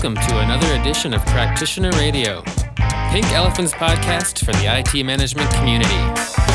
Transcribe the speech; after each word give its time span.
welcome 0.00 0.28
to 0.28 0.38
another 0.38 0.80
edition 0.80 1.12
of 1.12 1.20
Practitioner 1.26 1.90
Radio, 1.96 2.40
Pink 3.10 3.26
Elephant's 3.32 3.72
podcast 3.72 4.44
for 4.44 4.52
the 4.52 4.66
IT 4.78 5.04
management 5.04 5.50
community. 5.54 6.47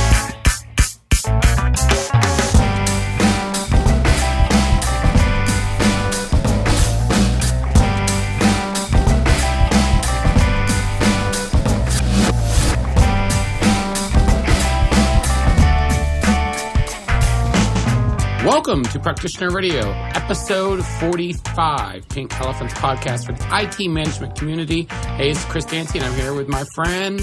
Welcome 18.54 18.84
to 18.84 19.00
Practitioner 19.00 19.50
Radio, 19.50 19.90
episode 20.14 20.86
45, 20.86 22.08
Pink 22.08 22.40
Elephants 22.40 22.76
podcast 22.76 23.26
for 23.26 23.32
the 23.32 23.48
IT 23.52 23.90
management 23.90 24.38
community. 24.38 24.84
Hey, 25.18 25.32
it's 25.32 25.44
Chris 25.46 25.66
Dancy, 25.66 25.98
and 25.98 26.08
I'm 26.08 26.14
here 26.14 26.36
with 26.36 26.48
my 26.48 26.64
friend 26.76 27.20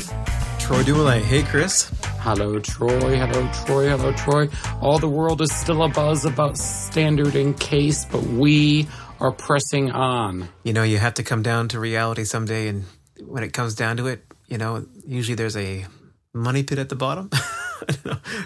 Troy 0.58 0.82
Dumoulin. 0.82 1.22
Hey, 1.22 1.44
Chris. 1.44 1.88
Hello, 2.18 2.58
Troy. 2.58 3.16
Hello, 3.16 3.48
Troy. 3.64 3.88
Hello, 3.88 4.12
Troy. 4.14 4.48
All 4.80 4.98
the 4.98 5.08
world 5.08 5.40
is 5.40 5.52
still 5.52 5.88
abuzz 5.88 6.26
about 6.26 6.58
standard 6.58 7.36
and 7.36 7.58
case, 7.58 8.06
but 8.06 8.24
we 8.24 8.88
are 9.20 9.30
pressing 9.30 9.92
on. 9.92 10.48
You 10.64 10.72
know, 10.72 10.82
you 10.82 10.98
have 10.98 11.14
to 11.14 11.22
come 11.22 11.44
down 11.44 11.68
to 11.68 11.78
reality 11.78 12.24
someday, 12.24 12.66
and 12.66 12.86
when 13.24 13.44
it 13.44 13.52
comes 13.52 13.76
down 13.76 13.98
to 13.98 14.08
it, 14.08 14.24
you 14.48 14.58
know, 14.58 14.84
usually 15.06 15.36
there's 15.36 15.56
a 15.56 15.86
money 16.34 16.64
pit 16.64 16.80
at 16.80 16.88
the 16.88 16.96
bottom. 16.96 17.30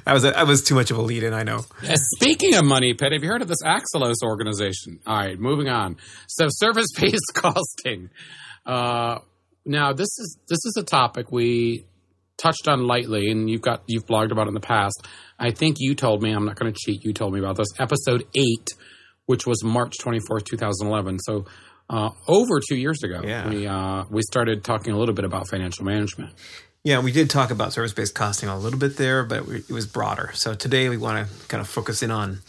I 0.07 0.13
was 0.13 0.25
I 0.25 0.43
was 0.45 0.63
too 0.63 0.75
much 0.75 0.91
of 0.91 0.99
a 0.99 1.03
lead 1.03 1.23
in. 1.23 1.33
I 1.35 1.43
know. 1.43 1.61
Speaking 2.17 2.55
of 2.55 2.65
money 2.65 2.95
pit, 2.95 3.13
have 3.13 3.23
you 3.23 3.29
heard 3.29 3.43
of 3.43 3.49
this 3.49 3.63
Axelos 3.65 4.17
organization? 4.23 5.01
All 5.07 5.17
right, 5.17 5.39
moving 5.39 5.69
on. 5.69 5.97
So 6.29 6.47
service 6.51 6.87
based 7.01 7.33
costing. 7.35 8.11
Uh, 8.67 9.19
now 9.65 9.93
this 9.93 10.09
is 10.19 10.39
this 10.49 10.59
is 10.65 10.77
a 10.79 10.85
topic 10.85 11.31
we 11.33 11.87
touched 12.37 12.69
on 12.69 12.87
lightly, 12.87 13.31
and 13.31 13.49
you've 13.49 13.63
got 13.63 13.83
you've 13.87 14.07
blogged 14.07 14.33
about 14.33 14.47
it 14.47 14.49
in 14.49 14.55
the 14.55 14.61
past. 14.61 15.07
I 15.39 15.51
think 15.51 15.77
you 15.81 15.95
told 15.95 16.23
me. 16.23 16.31
I'm 16.33 16.45
not 16.45 16.57
going 16.57 16.73
to 16.73 16.79
cheat. 16.79 17.05
You 17.05 17.13
told 17.13 17.33
me 17.33 17.41
about 17.41 17.57
this 17.57 17.69
episode 17.79 18.25
eight, 18.35 18.69
which 19.27 19.47
was 19.47 19.63
March 19.65 19.95
24th, 20.03 20.45
2011. 20.45 21.19
So. 21.21 21.45
Uh, 21.91 22.09
over 22.29 22.61
two 22.67 22.77
years 22.77 23.03
ago, 23.03 23.21
Yeah. 23.23 23.47
we 23.47 23.67
uh, 23.67 24.05
we 24.11 24.23
started 24.23 24.65
talking 24.65 24.95
a 24.95 24.99
little 24.99 25.15
bit 25.15 25.27
about 25.27 25.51
financial 25.51 25.85
management. 25.85 26.33
Yeah, 26.87 27.01
we 27.01 27.13
did 27.13 27.31
talk 27.31 27.51
about 27.51 27.73
service 27.73 27.95
based 27.95 28.15
costing 28.15 28.51
a 28.51 28.59
little 28.59 28.79
bit 28.79 28.99
there, 28.99 29.25
but 29.25 29.49
it 29.49 29.71
was 29.71 29.87
broader. 29.87 30.33
So 30.35 30.53
today 30.53 30.91
we 30.91 30.99
want 30.99 31.27
to 31.27 31.47
kind 31.47 31.63
of 31.63 31.67
focus 31.67 32.03
in 32.03 32.11
on, 32.11 32.41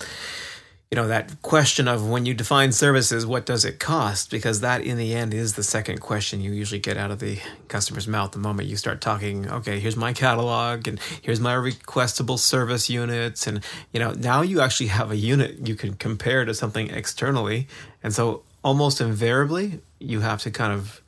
you 0.91 0.97
know, 0.97 1.07
that 1.07 1.41
question 1.41 1.87
of 1.87 2.05
when 2.05 2.25
you 2.25 2.33
define 2.33 2.73
services, 2.73 3.25
what 3.25 3.45
does 3.45 3.63
it 3.63 3.79
cost? 3.79 4.29
Because 4.29 4.59
that, 4.59 4.81
in 4.81 4.97
the 4.97 5.13
end, 5.13 5.33
is 5.33 5.53
the 5.53 5.63
second 5.63 6.01
question 6.01 6.41
you 6.41 6.51
usually 6.51 6.81
get 6.81 6.97
out 6.97 7.11
of 7.11 7.19
the 7.19 7.39
customer's 7.69 8.09
mouth 8.09 8.33
the 8.33 8.39
moment 8.39 8.67
you 8.67 8.75
start 8.75 8.99
talking. 8.99 9.49
Okay, 9.49 9.79
here's 9.79 9.95
my 9.95 10.11
catalog, 10.11 10.85
and 10.85 10.99
here's 11.21 11.39
my 11.39 11.53
requestable 11.53 12.37
service 12.37 12.89
units, 12.89 13.47
and 13.47 13.63
you 13.93 14.01
know, 14.01 14.11
now 14.11 14.41
you 14.41 14.59
actually 14.59 14.87
have 14.87 15.11
a 15.11 15.15
unit 15.15 15.65
you 15.65 15.75
can 15.75 15.93
compare 15.93 16.43
to 16.43 16.53
something 16.53 16.89
externally, 16.89 17.69
and 18.03 18.13
so 18.13 18.43
almost 18.65 18.99
invariably 18.99 19.79
you 19.99 20.19
have 20.19 20.41
to 20.41 20.51
kind 20.51 20.73
of 20.73 21.01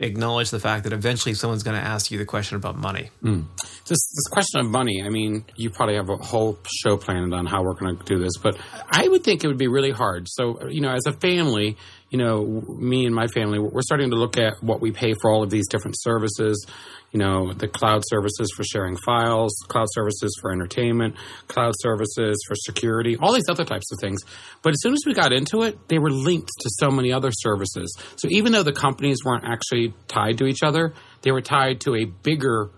acknowledge 0.00 0.50
the 0.50 0.58
fact 0.58 0.84
that 0.84 0.92
eventually 0.92 1.34
someone's 1.34 1.62
going 1.62 1.76
to 1.76 1.86
ask 1.86 2.10
you 2.10 2.18
the 2.18 2.24
question 2.24 2.56
about 2.56 2.76
money. 2.76 3.10
Hmm. 3.20 3.42
this 3.60 3.86
this 3.88 4.28
question 4.30 4.60
of 4.60 4.66
money. 4.66 5.02
I 5.04 5.10
mean, 5.10 5.44
you 5.56 5.70
probably 5.70 5.96
have 5.96 6.08
a 6.08 6.16
whole 6.16 6.58
show 6.82 6.96
planned 6.96 7.34
on 7.34 7.46
how 7.46 7.62
we're 7.62 7.74
going 7.74 7.96
to 7.98 8.04
do 8.04 8.18
this, 8.18 8.36
but 8.42 8.58
I 8.90 9.06
would 9.06 9.22
think 9.22 9.44
it 9.44 9.46
would 9.48 9.58
be 9.58 9.68
really 9.68 9.90
hard. 9.90 10.26
So, 10.28 10.68
you 10.68 10.80
know, 10.80 10.90
as 10.90 11.06
a 11.06 11.12
family, 11.12 11.76
you 12.10 12.18
know, 12.18 12.44
me 12.78 13.06
and 13.06 13.14
my 13.14 13.28
family, 13.28 13.58
we're 13.60 13.82
starting 13.82 14.10
to 14.10 14.16
look 14.16 14.36
at 14.36 14.62
what 14.62 14.80
we 14.80 14.90
pay 14.90 15.14
for 15.20 15.30
all 15.30 15.44
of 15.44 15.50
these 15.50 15.68
different 15.68 15.96
services. 15.98 16.66
You 17.12 17.18
know, 17.18 17.52
the 17.52 17.68
cloud 17.68 18.02
services 18.06 18.52
for 18.56 18.62
sharing 18.62 18.96
files, 18.96 19.52
cloud 19.68 19.86
services 19.90 20.36
for 20.40 20.52
entertainment, 20.52 21.16
cloud 21.48 21.72
services 21.78 22.40
for 22.46 22.54
security, 22.54 23.16
all 23.16 23.32
these 23.32 23.48
other 23.48 23.64
types 23.64 23.90
of 23.92 23.98
things. 24.00 24.20
But 24.62 24.70
as 24.70 24.76
soon 24.80 24.92
as 24.92 25.00
we 25.06 25.14
got 25.14 25.32
into 25.32 25.62
it, 25.62 25.88
they 25.88 25.98
were 25.98 26.10
linked 26.10 26.50
to 26.60 26.70
so 26.78 26.90
many 26.90 27.12
other 27.12 27.30
services. 27.32 27.96
So 28.16 28.28
even 28.30 28.52
though 28.52 28.62
the 28.62 28.72
companies 28.72 29.18
weren't 29.24 29.44
actually 29.44 29.89
tied 30.08 30.38
to 30.38 30.46
each 30.46 30.62
other, 30.62 30.94
they 31.22 31.30
were 31.30 31.40
tied 31.40 31.80
to 31.82 31.94
a 31.94 32.04
bigger 32.04 32.70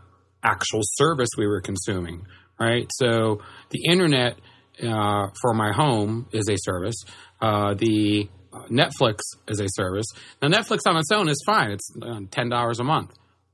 actual 0.42 0.80
service 0.82 1.28
we 1.36 1.46
were 1.46 1.60
consuming, 1.60 2.26
right? 2.58 2.88
So 2.94 3.40
the 3.70 3.84
internet 3.90 4.38
uh, 4.82 5.28
for 5.40 5.54
my 5.54 5.72
home 5.72 6.26
is 6.32 6.48
a 6.48 6.56
service. 6.58 6.96
Uh, 7.40 7.74
the 7.74 8.28
Netflix 8.70 9.20
is 9.48 9.60
a 9.60 9.66
service. 9.68 10.06
Now, 10.40 10.48
Netflix 10.48 10.80
on 10.86 10.96
its 10.96 11.10
own 11.12 11.28
is 11.28 11.42
fine. 11.46 11.70
It's 11.70 11.90
uh, 12.00 12.20
ten 12.30 12.48
dollars 12.48 12.80
a 12.80 12.84
month. 12.84 13.10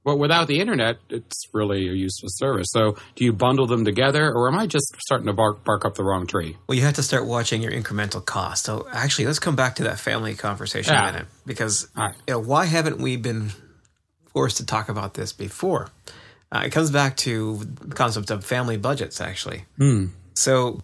But 0.08 0.16
without 0.16 0.48
the 0.48 0.58
internet, 0.58 0.96
it's 1.10 1.48
really 1.52 1.86
a 1.86 1.92
useless 1.92 2.38
service. 2.38 2.68
So, 2.70 2.96
do 3.14 3.26
you 3.26 3.32
bundle 3.34 3.66
them 3.66 3.84
together, 3.84 4.32
or 4.32 4.48
am 4.48 4.58
I 4.58 4.66
just 4.66 4.96
starting 4.98 5.26
to 5.26 5.34
bark, 5.34 5.64
bark 5.64 5.84
up 5.84 5.96
the 5.96 6.02
wrong 6.02 6.26
tree? 6.26 6.56
Well, 6.66 6.76
you 6.76 6.84
have 6.84 6.94
to 6.94 7.02
start 7.02 7.26
watching 7.26 7.60
your 7.60 7.72
incremental 7.72 8.24
cost. 8.24 8.64
So, 8.64 8.88
actually, 8.90 9.26
let's 9.26 9.38
come 9.38 9.54
back 9.54 9.74
to 9.74 9.82
that 9.82 9.98
family 9.98 10.34
conversation 10.34 10.94
Yeah. 10.94 11.10
a 11.10 11.12
minute 11.12 11.28
because 11.44 11.88
right. 11.94 12.14
you 12.26 12.32
know, 12.32 12.40
why 12.40 12.64
haven't 12.64 12.96
we 13.00 13.18
been 13.18 13.50
forced 14.32 14.56
to 14.56 14.64
talk 14.64 14.88
about 14.88 15.12
this 15.12 15.34
before? 15.34 15.90
Uh, 16.50 16.62
it 16.64 16.72
comes 16.72 16.90
back 16.90 17.14
to 17.18 17.58
the 17.82 17.94
concept 17.94 18.30
of 18.30 18.42
family 18.46 18.78
budgets, 18.78 19.20
actually. 19.20 19.66
So, 20.32 20.80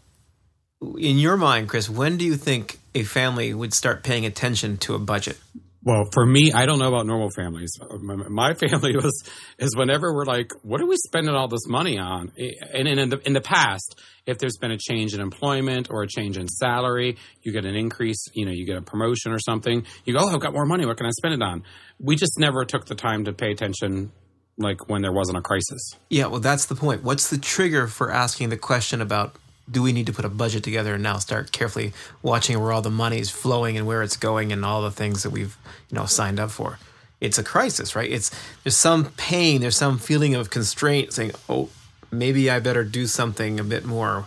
in 0.99 1.17
your 1.17 1.39
mind, 1.39 1.71
Chris, 1.71 1.89
when 1.89 2.19
do 2.19 2.27
you 2.27 2.37
think 2.37 2.79
a 2.95 3.05
family 3.05 3.55
would 3.55 3.73
start 3.73 4.03
paying 4.05 4.27
attention 4.27 4.77
to 4.85 4.95
a 4.95 4.99
budget? 4.99 5.39
Well, 5.85 6.09
for 6.13 6.25
me, 6.25 6.51
I 6.51 6.65
don't 6.65 6.79
know 6.79 6.89
about 6.89 7.05
normal 7.07 7.29
families. 7.31 7.79
My, 8.01 8.55
family 8.55 8.97
was 8.97 9.23
is 9.59 9.77
whenever 9.77 10.15
we're 10.15 10.25
like, 10.25 10.51
"What 10.63 10.81
are 10.81 10.87
we 10.87 10.97
spending 10.97 11.35
all 11.35 11.47
this 11.47 11.67
money 11.67 11.99
on?" 11.99 12.33
And 12.73 12.89
in 12.89 13.11
the 13.11 13.21
in 13.27 13.35
the 13.35 13.43
past, 13.43 14.01
if 14.27 14.39
there's 14.39 14.57
been 14.57 14.71
a 14.71 14.79
change 14.79 15.13
in 15.13 15.21
employment 15.21 15.89
or 15.91 16.03
a 16.03 16.09
change 16.09 16.39
in 16.39 16.49
salary, 16.49 17.19
you 17.43 17.53
get 17.53 17.67
an 17.67 17.77
increase. 17.77 18.29
You 18.33 18.47
know, 18.47 18.53
you 18.53 18.65
get 18.65 18.79
a 18.79 18.83
promotion 18.83 19.33
or 19.33 19.39
something. 19.39 19.85
You 20.07 20.15
go, 20.15 20.21
"Oh, 20.23 20.29
I've 20.29 20.41
got 20.41 20.55
more 20.55 20.67
money. 20.67 20.87
What 20.87 20.97
can 20.97 21.07
I 21.07 21.11
spend 21.11 21.35
it 21.35 21.43
on?" 21.43 21.65
We 22.01 22.17
just 22.17 22.39
never 22.39 22.65
took 22.65 22.87
the 22.87 22.95
time 22.95 23.25
to 23.27 23.35
pay 23.35 23.51
attention, 23.51 24.11
like 24.57 24.89
when 24.89 25.03
there 25.03 25.13
wasn't 25.13 25.37
a 25.37 25.43
crisis. 25.43 25.93
Yeah, 26.09 26.27
well, 26.27 26.41
that's 26.41 26.65
the 26.65 26.77
point. 26.77 27.03
What's 27.03 27.29
the 27.29 27.39
trigger 27.39 27.89
for 27.89 28.11
asking 28.11 28.49
the 28.49 28.57
question 28.57 29.03
about 29.03 29.37
do 29.71 29.83
we 29.83 29.93
need 29.93 30.07
to 30.07 30.13
put 30.13 30.25
a 30.25 30.29
budget 30.29 30.63
together 30.63 30.95
and 30.95 31.03
now 31.03 31.19
start 31.19 31.53
carefully 31.53 31.93
watching 32.23 32.61
where 32.61 32.73
all 32.73 32.83
the 32.83 32.91
money 32.91 33.19
is 33.19 33.31
flowing 33.31 33.77
and 33.77 33.87
where 33.87 34.03
it's 34.03 34.17
going 34.17 34.53
and 34.53 34.65
all 34.65 34.83
the 34.83 34.91
things 34.91 35.23
that 35.23 35.31
we've 35.31 35.57
you 35.91 35.97
know 35.97 36.07
signed 36.07 36.39
up 36.39 36.51
for? 36.51 36.79
It's 37.21 37.39
a 37.39 37.45
crisis, 37.45 37.97
right? 37.97 38.11
It's 38.11 38.31
there's 38.63 38.77
some 38.77 39.07
pain, 39.17 39.61
there's 39.61 39.77
some 39.77 39.99
feeling 39.99 40.35
of 40.35 40.51
constraint, 40.51 41.13
saying, 41.13 41.33
"Oh, 41.49 41.71
maybe 42.11 42.51
I 42.51 42.61
better 42.61 42.85
do 42.85 43.07
something 43.07 43.59
a 43.59 43.65
bit 43.65 43.85
more, 43.85 44.27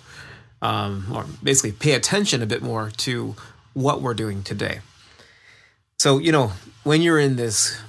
um, 0.61 1.05
or 1.13 1.25
basically 1.43 1.73
pay 1.73 1.93
attention 1.93 2.41
a 2.41 2.47
bit 2.47 2.63
more 2.63 2.91
to 2.97 3.35
what 3.73 4.01
we're 4.01 4.15
doing 4.15 4.41
today." 4.41 4.79
So 5.97 6.17
you 6.17 6.31
know 6.31 6.53
when 6.83 7.01
you're 7.01 7.19
in 7.19 7.35
this 7.35 7.79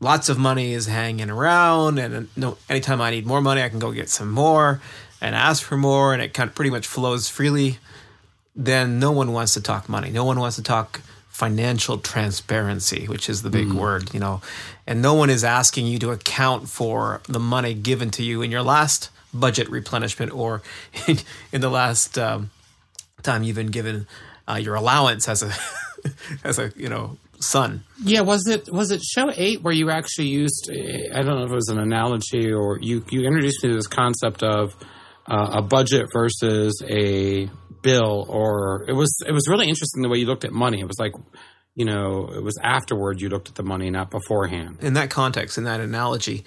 lots 0.00 0.28
of 0.28 0.38
money 0.38 0.72
is 0.72 0.86
hanging 0.86 1.30
around 1.30 1.98
and 1.98 2.28
no 2.36 2.58
anytime 2.68 3.00
i 3.00 3.10
need 3.10 3.26
more 3.26 3.40
money 3.40 3.62
i 3.62 3.68
can 3.68 3.78
go 3.78 3.92
get 3.92 4.10
some 4.10 4.30
more 4.30 4.80
and 5.26 5.34
ask 5.34 5.62
for 5.62 5.76
more 5.76 6.12
and 6.12 6.22
it 6.22 6.32
kind 6.32 6.48
of 6.48 6.54
pretty 6.54 6.70
much 6.70 6.86
flows 6.86 7.28
freely 7.28 7.78
then 8.54 8.98
no 8.98 9.12
one 9.12 9.32
wants 9.32 9.52
to 9.52 9.60
talk 9.60 9.86
money. 9.86 10.08
No 10.08 10.24
one 10.24 10.40
wants 10.40 10.56
to 10.56 10.62
talk 10.62 11.02
financial 11.28 11.98
transparency 11.98 13.06
which 13.06 13.28
is 13.28 13.42
the 13.42 13.50
big 13.50 13.70
word 13.72 14.14
you 14.14 14.20
know. 14.20 14.40
And 14.86 15.02
no 15.02 15.14
one 15.14 15.28
is 15.28 15.44
asking 15.44 15.86
you 15.86 15.98
to 15.98 16.10
account 16.10 16.68
for 16.68 17.20
the 17.28 17.40
money 17.40 17.74
given 17.74 18.10
to 18.12 18.22
you 18.22 18.40
in 18.40 18.50
your 18.50 18.62
last 18.62 19.10
budget 19.34 19.68
replenishment 19.68 20.32
or 20.32 20.62
in, 21.06 21.18
in 21.52 21.60
the 21.60 21.68
last 21.68 22.16
um, 22.16 22.50
time 23.22 23.42
you've 23.42 23.56
been 23.56 23.72
given 23.72 24.06
uh, 24.48 24.54
your 24.54 24.76
allowance 24.76 25.28
as 25.28 25.42
a 25.42 25.52
as 26.44 26.58
a 26.58 26.72
you 26.76 26.88
know 26.88 27.18
son. 27.40 27.84
Yeah, 28.02 28.22
was 28.22 28.46
it 28.46 28.72
was 28.72 28.90
it 28.90 29.02
show 29.02 29.30
eight 29.36 29.60
where 29.62 29.74
you 29.74 29.90
actually 29.90 30.28
used 30.28 30.70
I 30.70 31.22
don't 31.22 31.38
know 31.38 31.44
if 31.44 31.50
it 31.50 31.54
was 31.54 31.68
an 31.68 31.78
analogy 31.78 32.50
or 32.52 32.78
you 32.80 33.04
you 33.10 33.26
introduced 33.26 33.62
me 33.62 33.70
to 33.70 33.76
this 33.76 33.86
concept 33.86 34.42
of 34.42 34.74
uh, 35.28 35.50
a 35.54 35.62
budget 35.62 36.08
versus 36.12 36.82
a 36.86 37.48
bill 37.82 38.26
or 38.28 38.84
it 38.88 38.94
was 38.94 39.16
it 39.26 39.32
was 39.32 39.48
really 39.48 39.68
interesting 39.68 40.02
the 40.02 40.08
way 40.08 40.18
you 40.18 40.26
looked 40.26 40.44
at 40.44 40.52
money. 40.52 40.80
It 40.80 40.88
was 40.88 40.98
like 40.98 41.12
you 41.74 41.84
know 41.84 42.28
it 42.34 42.42
was 42.42 42.58
afterward 42.62 43.20
you 43.20 43.28
looked 43.28 43.48
at 43.48 43.54
the 43.54 43.62
money 43.62 43.90
not 43.90 44.10
beforehand. 44.10 44.78
in 44.80 44.94
that 44.94 45.10
context, 45.10 45.58
in 45.58 45.64
that 45.64 45.80
analogy, 45.80 46.44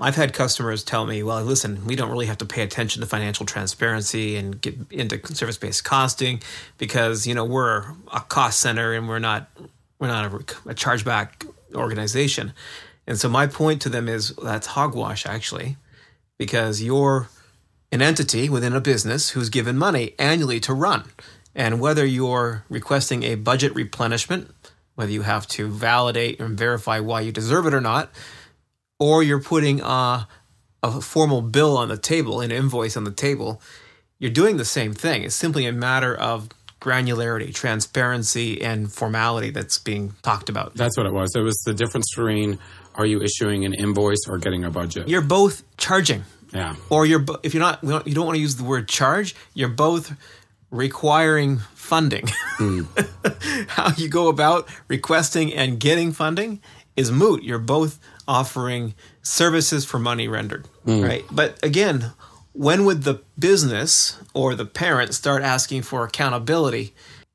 I've 0.00 0.16
had 0.16 0.32
customers 0.32 0.82
tell 0.82 1.06
me, 1.06 1.22
well, 1.22 1.42
listen, 1.42 1.84
we 1.84 1.96
don't 1.96 2.10
really 2.10 2.26
have 2.26 2.38
to 2.38 2.46
pay 2.46 2.62
attention 2.62 3.02
to 3.02 3.06
financial 3.06 3.44
transparency 3.44 4.36
and 4.36 4.60
get 4.60 4.74
into 4.90 5.20
service 5.34 5.58
based 5.58 5.84
costing 5.84 6.40
because, 6.78 7.26
you 7.26 7.34
know, 7.34 7.44
we're 7.44 7.84
a 8.12 8.20
cost 8.20 8.60
center 8.60 8.94
and 8.94 9.08
we're 9.08 9.18
not 9.18 9.50
we're 9.98 10.08
not 10.08 10.26
a, 10.26 10.36
a 10.70 10.74
chargeback 10.74 11.46
organization. 11.74 12.52
And 13.06 13.18
so 13.18 13.28
my 13.28 13.46
point 13.46 13.82
to 13.82 13.88
them 13.88 14.08
is 14.08 14.34
that's 14.42 14.66
hogwash 14.66 15.26
actually, 15.26 15.76
because 16.38 16.82
you're 16.82 17.28
an 17.96 18.02
entity 18.02 18.48
within 18.48 18.74
a 18.74 18.80
business 18.80 19.30
who's 19.30 19.48
given 19.48 19.76
money 19.76 20.14
annually 20.18 20.60
to 20.60 20.72
run. 20.72 21.04
And 21.54 21.80
whether 21.80 22.04
you're 22.04 22.64
requesting 22.68 23.22
a 23.22 23.34
budget 23.34 23.74
replenishment 23.74 24.54
whether 24.96 25.12
you 25.12 25.22
have 25.22 25.46
to 25.46 25.68
validate 25.68 26.40
and 26.40 26.58
verify 26.58 26.98
why 26.98 27.20
you 27.20 27.30
deserve 27.30 27.66
it 27.66 27.74
or 27.74 27.80
not, 27.80 28.10
or 28.98 29.22
you're 29.22 29.42
putting 29.42 29.80
a, 29.82 30.26
a 30.82 31.00
formal 31.00 31.42
bill 31.42 31.76
on 31.76 31.88
the 31.88 31.98
table, 31.98 32.40
an 32.40 32.50
invoice 32.50 32.96
on 32.96 33.04
the 33.04 33.12
table, 33.12 33.60
you're 34.18 34.30
doing 34.30 34.56
the 34.56 34.64
same 34.64 34.94
thing. 34.94 35.22
It's 35.22 35.34
simply 35.34 35.66
a 35.66 35.72
matter 35.72 36.14
of 36.14 36.48
granularity, 36.80 37.54
transparency, 37.54 38.62
and 38.62 38.90
formality 38.90 39.50
that's 39.50 39.78
being 39.78 40.14
talked 40.22 40.48
about. 40.48 40.74
That's 40.74 40.96
what 40.96 41.06
it 41.06 41.12
was. 41.12 41.36
It 41.36 41.42
was 41.42 41.56
the 41.66 41.74
difference 41.74 42.06
between 42.14 42.58
are 42.94 43.04
you 43.04 43.20
issuing 43.20 43.66
an 43.66 43.74
invoice 43.74 44.26
or 44.26 44.38
getting 44.38 44.64
a 44.64 44.70
budget? 44.70 45.08
You're 45.08 45.20
both 45.20 45.62
charging. 45.76 46.24
Yeah. 46.56 46.76
Or 46.90 47.06
you're 47.06 47.24
if 47.42 47.54
you're 47.54 47.62
not 47.62 47.82
you 47.82 48.14
don't 48.14 48.26
want 48.26 48.36
to 48.36 48.40
use 48.40 48.56
the 48.56 48.64
word 48.64 48.88
charge, 48.88 49.34
you're 49.54 49.68
both 49.68 50.12
requiring 50.70 51.58
funding. 51.74 52.28
Hmm. 52.56 52.84
How 53.68 53.92
you 53.96 54.08
go 54.08 54.28
about 54.28 54.68
requesting 54.88 55.52
and 55.52 55.78
getting 55.78 56.12
funding 56.12 56.60
is 56.96 57.12
moot. 57.12 57.42
You're 57.42 57.58
both 57.58 57.98
offering 58.26 58.94
services 59.22 59.84
for 59.84 59.98
money 59.98 60.28
rendered, 60.28 60.66
hmm. 60.84 61.02
right? 61.02 61.24
But 61.30 61.62
again, 61.62 62.12
when 62.52 62.84
would 62.86 63.02
the 63.02 63.22
business 63.38 64.18
or 64.34 64.54
the 64.54 64.64
parent 64.64 65.14
start 65.14 65.42
asking 65.42 65.82
for 65.82 66.04
accountability? 66.04 66.94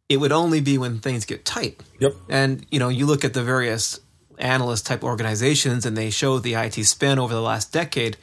It 0.09 0.17
would 0.17 0.31
only 0.31 0.59
be 0.59 0.77
when 0.77 0.99
things 0.99 1.23
get 1.23 1.45
tight. 1.45 1.79
Yep. 1.99 2.15
And 2.27 2.65
you 2.69 2.79
know, 2.79 2.89
you 2.89 3.05
look 3.05 3.23
at 3.23 3.33
the 3.33 3.43
various 3.43 3.99
analyst 4.39 4.85
type 4.85 5.03
organizations 5.03 5.85
and 5.85 5.95
they 5.95 6.09
show 6.09 6.39
the 6.39 6.55
IT 6.55 6.73
spend 6.85 7.19
over 7.19 7.33
the 7.33 7.41
last 7.41 7.71
decade. 7.71 8.17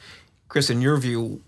Chris, 0.49 0.69
in 0.69 0.81
your 0.81 0.97
view, 0.97 1.41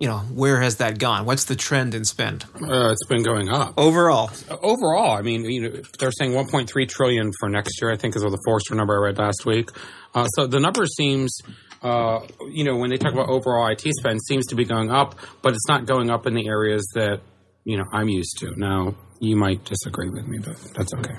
you 0.00 0.06
know, 0.08 0.18
where 0.18 0.60
has 0.60 0.76
that 0.76 0.98
gone? 0.98 1.24
What's 1.24 1.44
the 1.44 1.56
trend 1.56 1.94
in 1.94 2.04
spend 2.04 2.44
Uh, 2.60 2.90
it's 2.90 3.06
been 3.08 3.22
going 3.22 3.48
up. 3.48 3.74
overall? 3.76 4.30
Overall, 4.62 5.16
I 5.16 5.22
mean, 5.22 5.44
you 5.44 5.60
know, 5.62 5.82
they're 5.98 6.12
saying 6.12 6.32
1.3 6.32 6.88
trillion 6.88 7.32
for 7.40 7.48
next 7.48 7.80
year. 7.80 7.90
I 7.90 7.96
think 7.96 8.14
is 8.16 8.22
what 8.22 8.30
the 8.30 8.42
Forrester 8.44 8.74
number 8.74 8.94
I 8.94 9.06
read 9.08 9.18
last 9.18 9.46
week. 9.46 9.70
Uh, 10.14 10.26
so 10.28 10.46
the 10.46 10.60
number 10.60 10.86
seems, 10.86 11.36
uh, 11.82 12.20
you 12.50 12.64
know, 12.64 12.76
when 12.76 12.90
they 12.90 12.96
talk 12.98 13.12
about 13.12 13.28
overall 13.28 13.66
IT 13.68 13.82
spend, 13.98 14.20
seems 14.22 14.46
to 14.46 14.54
be 14.54 14.64
going 14.64 14.90
up, 14.90 15.14
but 15.42 15.52
it's 15.54 15.68
not 15.68 15.86
going 15.86 16.10
up 16.10 16.26
in 16.26 16.34
the 16.34 16.46
areas 16.48 16.84
that 16.94 17.20
you 17.64 17.76
know 17.76 17.84
I'm 17.92 18.08
used 18.08 18.38
to. 18.38 18.54
Now, 18.56 18.94
you 19.20 19.36
might 19.36 19.64
disagree 19.64 20.10
with 20.10 20.26
me, 20.26 20.38
but 20.38 20.56
that's 20.76 20.92
okay. 20.94 21.14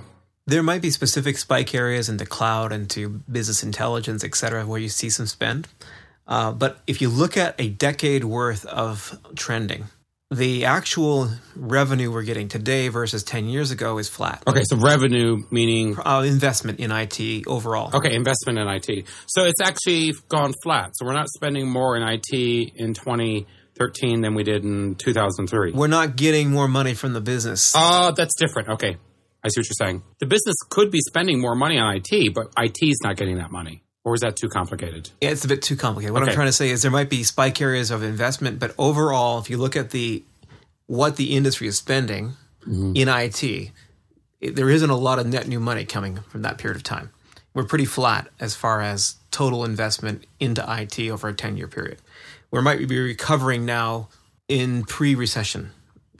There 0.47 0.63
might 0.63 0.81
be 0.81 0.89
specific 0.89 1.37
spike 1.37 1.75
areas 1.75 2.09
into 2.09 2.25
cloud, 2.25 2.71
into 2.71 3.09
business 3.31 3.61
intelligence, 3.61 4.23
et 4.23 4.33
cetera, 4.35 4.65
where 4.65 4.79
you 4.79 4.89
see 4.89 5.09
some 5.09 5.27
spend. 5.27 5.67
Uh, 6.29 6.51
but 6.53 6.77
if 6.87 7.01
you 7.01 7.09
look 7.09 7.35
at 7.37 7.59
a 7.59 7.67
decade 7.69 8.23
worth 8.23 8.63
of 8.65 9.17
trending, 9.35 9.85
the 10.31 10.65
actual 10.65 11.27
revenue 11.55 12.11
we're 12.11 12.21
getting 12.21 12.47
today 12.47 12.87
versus 12.89 13.23
10 13.23 13.49
years 13.49 13.71
ago 13.71 13.97
is 13.97 14.07
flat. 14.07 14.43
Okay, 14.47 14.61
so 14.63 14.77
revenue 14.77 15.37
meaning 15.49 15.97
Uh, 15.97 16.21
investment 16.23 16.79
in 16.79 16.91
IT 16.91 17.47
overall. 17.47 17.89
okay 17.95 18.13
investment 18.13 18.59
in 18.59 18.67
IT. 18.67 19.05
So 19.25 19.45
it's 19.45 19.59
actually 19.59 20.13
gone 20.27 20.53
flat. 20.63 20.91
So 20.95 21.05
we're 21.07 21.13
not 21.15 21.29
spending 21.29 21.67
more 21.67 21.97
in 21.97 22.03
IT 22.03 22.31
in 22.75 22.93
2013 22.93 24.21
than 24.21 24.35
we 24.35 24.43
did 24.43 24.63
in 24.63 24.93
2003. 24.95 25.71
We're 25.71 25.87
not 25.87 26.15
getting 26.15 26.51
more 26.51 26.67
money 26.67 26.93
from 26.93 27.13
the 27.13 27.21
business. 27.21 27.73
Oh, 27.75 28.11
that's 28.15 28.35
different. 28.35 28.69
Okay. 28.69 28.97
I 29.43 29.47
see 29.47 29.61
what 29.61 29.67
you're 29.67 29.87
saying. 29.87 30.03
The 30.19 30.27
business 30.27 30.55
could 30.69 30.91
be 30.91 30.99
spending 31.07 31.41
more 31.41 31.55
money 31.55 31.79
on 31.79 31.95
IT, 31.95 32.33
but 32.35 32.47
IT's 32.61 33.01
not 33.01 33.15
getting 33.17 33.37
that 33.37 33.51
money. 33.51 33.81
Or 34.05 34.15
is 34.15 34.21
that 34.21 34.35
too 34.37 34.49
complicated? 34.49 35.09
Yeah, 35.21 35.29
it's 35.29 35.43
a 35.43 35.47
bit 35.47 35.61
too 35.61 35.75
complicated. 35.75 36.13
What 36.13 36.23
I'm 36.23 36.33
trying 36.33 36.47
to 36.47 36.53
say 36.53 36.69
is 36.69 36.81
there 36.81 36.91
might 36.91 37.09
be 37.09 37.23
spike 37.23 37.61
areas 37.61 37.91
of 37.91 38.01
investment, 38.01 38.59
but 38.59 38.73
overall, 38.77 39.39
if 39.39 39.49
you 39.49 39.57
look 39.57 39.75
at 39.75 39.91
the 39.91 40.23
what 40.87 41.17
the 41.17 41.35
industry 41.35 41.67
is 41.67 41.77
spending 41.77 42.33
in 42.95 43.07
IT, 43.07 43.43
it, 43.43 44.55
there 44.55 44.69
isn't 44.69 44.89
a 44.89 44.95
lot 44.95 45.19
of 45.19 45.27
net 45.27 45.47
new 45.47 45.59
money 45.59 45.85
coming 45.85 46.19
from 46.29 46.41
that 46.43 46.57
period 46.57 46.77
of 46.77 46.83
time. 46.83 47.11
We're 47.53 47.65
pretty 47.65 47.85
flat 47.85 48.29
as 48.39 48.55
far 48.55 48.81
as 48.81 49.15
total 49.31 49.65
investment 49.65 50.25
into 50.39 50.63
IT 50.67 50.99
over 51.09 51.27
a 51.27 51.33
10 51.33 51.57
year 51.57 51.67
period. 51.67 51.99
We 52.51 52.61
might 52.61 52.87
be 52.87 52.99
recovering 52.99 53.65
now 53.65 54.09
in 54.47 54.83
pre-recession 54.85 55.71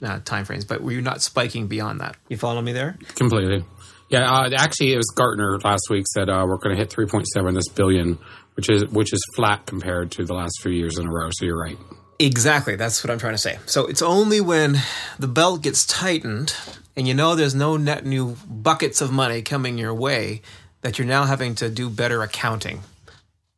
uh, 0.02 0.20
timeframes, 0.20 0.66
but 0.66 0.82
we're 0.82 1.00
not 1.00 1.22
spiking 1.22 1.66
beyond 1.66 2.00
that. 2.00 2.16
You 2.28 2.36
follow 2.36 2.60
me 2.62 2.72
there? 2.72 2.96
Completely. 3.16 3.64
Yeah, 4.10 4.30
uh, 4.30 4.50
actually, 4.56 4.92
it 4.92 4.96
was 4.96 5.06
Gartner 5.14 5.58
last 5.60 5.88
week 5.88 6.04
said 6.08 6.28
uh, 6.28 6.44
we're 6.46 6.56
going 6.58 6.76
to 6.76 6.80
hit 6.80 6.90
3.7 6.90 7.54
this 7.54 7.68
billion, 7.68 8.18
which 8.54 8.68
is 8.68 8.84
which 8.88 9.12
is 9.12 9.20
flat 9.36 9.66
compared 9.66 10.10
to 10.12 10.24
the 10.24 10.34
last 10.34 10.60
few 10.60 10.72
years 10.72 10.98
in 10.98 11.06
a 11.06 11.10
row. 11.10 11.30
So 11.32 11.44
you're 11.46 11.58
right. 11.60 11.78
Exactly. 12.18 12.76
That's 12.76 13.02
what 13.02 13.10
I'm 13.10 13.18
trying 13.18 13.34
to 13.34 13.38
say. 13.38 13.58
So 13.66 13.86
it's 13.86 14.02
only 14.02 14.40
when 14.40 14.76
the 15.18 15.28
belt 15.28 15.62
gets 15.62 15.86
tightened 15.86 16.54
and 16.96 17.08
you 17.08 17.14
know 17.14 17.34
there's 17.34 17.54
no 17.54 17.76
net 17.78 18.04
new 18.04 18.36
buckets 18.46 19.00
of 19.00 19.10
money 19.10 19.40
coming 19.42 19.78
your 19.78 19.94
way 19.94 20.42
that 20.82 20.98
you're 20.98 21.06
now 21.08 21.24
having 21.24 21.54
to 21.56 21.70
do 21.70 21.88
better 21.88 22.22
accounting, 22.22 22.80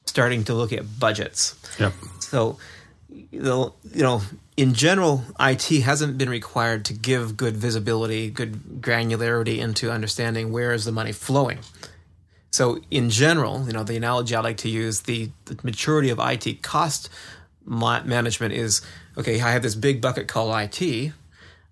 starting 0.07 0.45
to 0.45 0.55
look 0.55 0.73
at 0.73 0.99
budgets. 1.01 1.57
Yep. 1.81 1.93
So, 2.21 2.59
the- 3.11 3.73
you 3.93 4.03
know, 4.03 4.23
in 4.57 4.75
general, 4.75 5.25
IT 5.41 5.83
hasn't 5.83 6.19
been 6.19 6.29
required 6.29 6.85
to 6.87 6.93
give 6.93 7.37
good 7.37 7.57
visibility, 7.57 8.31
good 8.31 8.81
granularity 8.81 9.59
into 9.59 9.91
understanding 9.91 10.53
where 10.53 10.73
is 10.73 10.85
the 10.85 10.93
money 10.93 11.13
flowing. 11.13 11.59
So, 12.51 12.81
in 12.91 13.09
general, 13.09 13.67
you 13.67 13.73
know, 13.73 13.83
the 13.83 13.97
analogy 13.97 14.35
I 14.35 14.41
like 14.41 14.59
to 14.59 14.69
use, 14.69 15.03
the, 15.03 15.31
the 15.47 15.59
maturity 15.63 16.11
of 16.11 16.19
IT 16.21 16.63
cost 16.63 17.09
management 17.65 18.53
is 18.53 18.83
okay. 19.17 19.41
I 19.41 19.53
have 19.53 19.63
this 19.63 19.75
big 19.75 20.03
bucket 20.03 20.29
called 20.29 20.55
IT. 20.55 21.13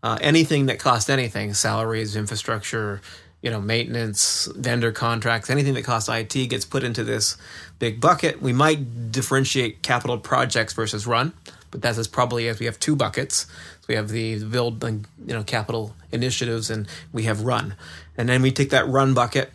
Uh, 0.02 0.16
anything 0.22 0.66
that 0.66 0.78
costs 0.78 1.10
anything, 1.10 1.52
salaries, 1.52 2.16
infrastructure, 2.16 3.02
you 3.42 3.50
know, 3.50 3.60
maintenance, 3.60 4.48
vendor 4.56 4.92
contracts, 4.92 5.50
anything 5.50 5.74
that 5.74 5.84
costs 5.84 6.08
IT 6.08 6.48
gets 6.48 6.64
put 6.64 6.82
into 6.82 7.04
this 7.04 7.36
big 7.78 8.00
bucket. 8.00 8.40
We 8.40 8.54
might 8.54 9.12
differentiate 9.12 9.82
capital 9.82 10.16
projects 10.16 10.72
versus 10.72 11.06
run, 11.06 11.34
but 11.70 11.82
that's 11.82 11.98
as 11.98 12.08
probably 12.08 12.48
as 12.48 12.58
we 12.58 12.66
have 12.66 12.78
two 12.78 12.96
buckets. 12.96 13.46
So 13.80 13.86
we 13.88 13.94
have 13.94 14.08
the 14.08 14.42
build, 14.44 14.82
and, 14.84 15.06
you 15.26 15.34
know, 15.34 15.42
capital 15.42 15.94
initiatives, 16.12 16.70
and 16.70 16.86
we 17.12 17.24
have 17.24 17.42
run, 17.42 17.74
and 18.16 18.28
then 18.28 18.42
we 18.42 18.50
take 18.52 18.70
that 18.70 18.88
run 18.88 19.14
bucket 19.14 19.52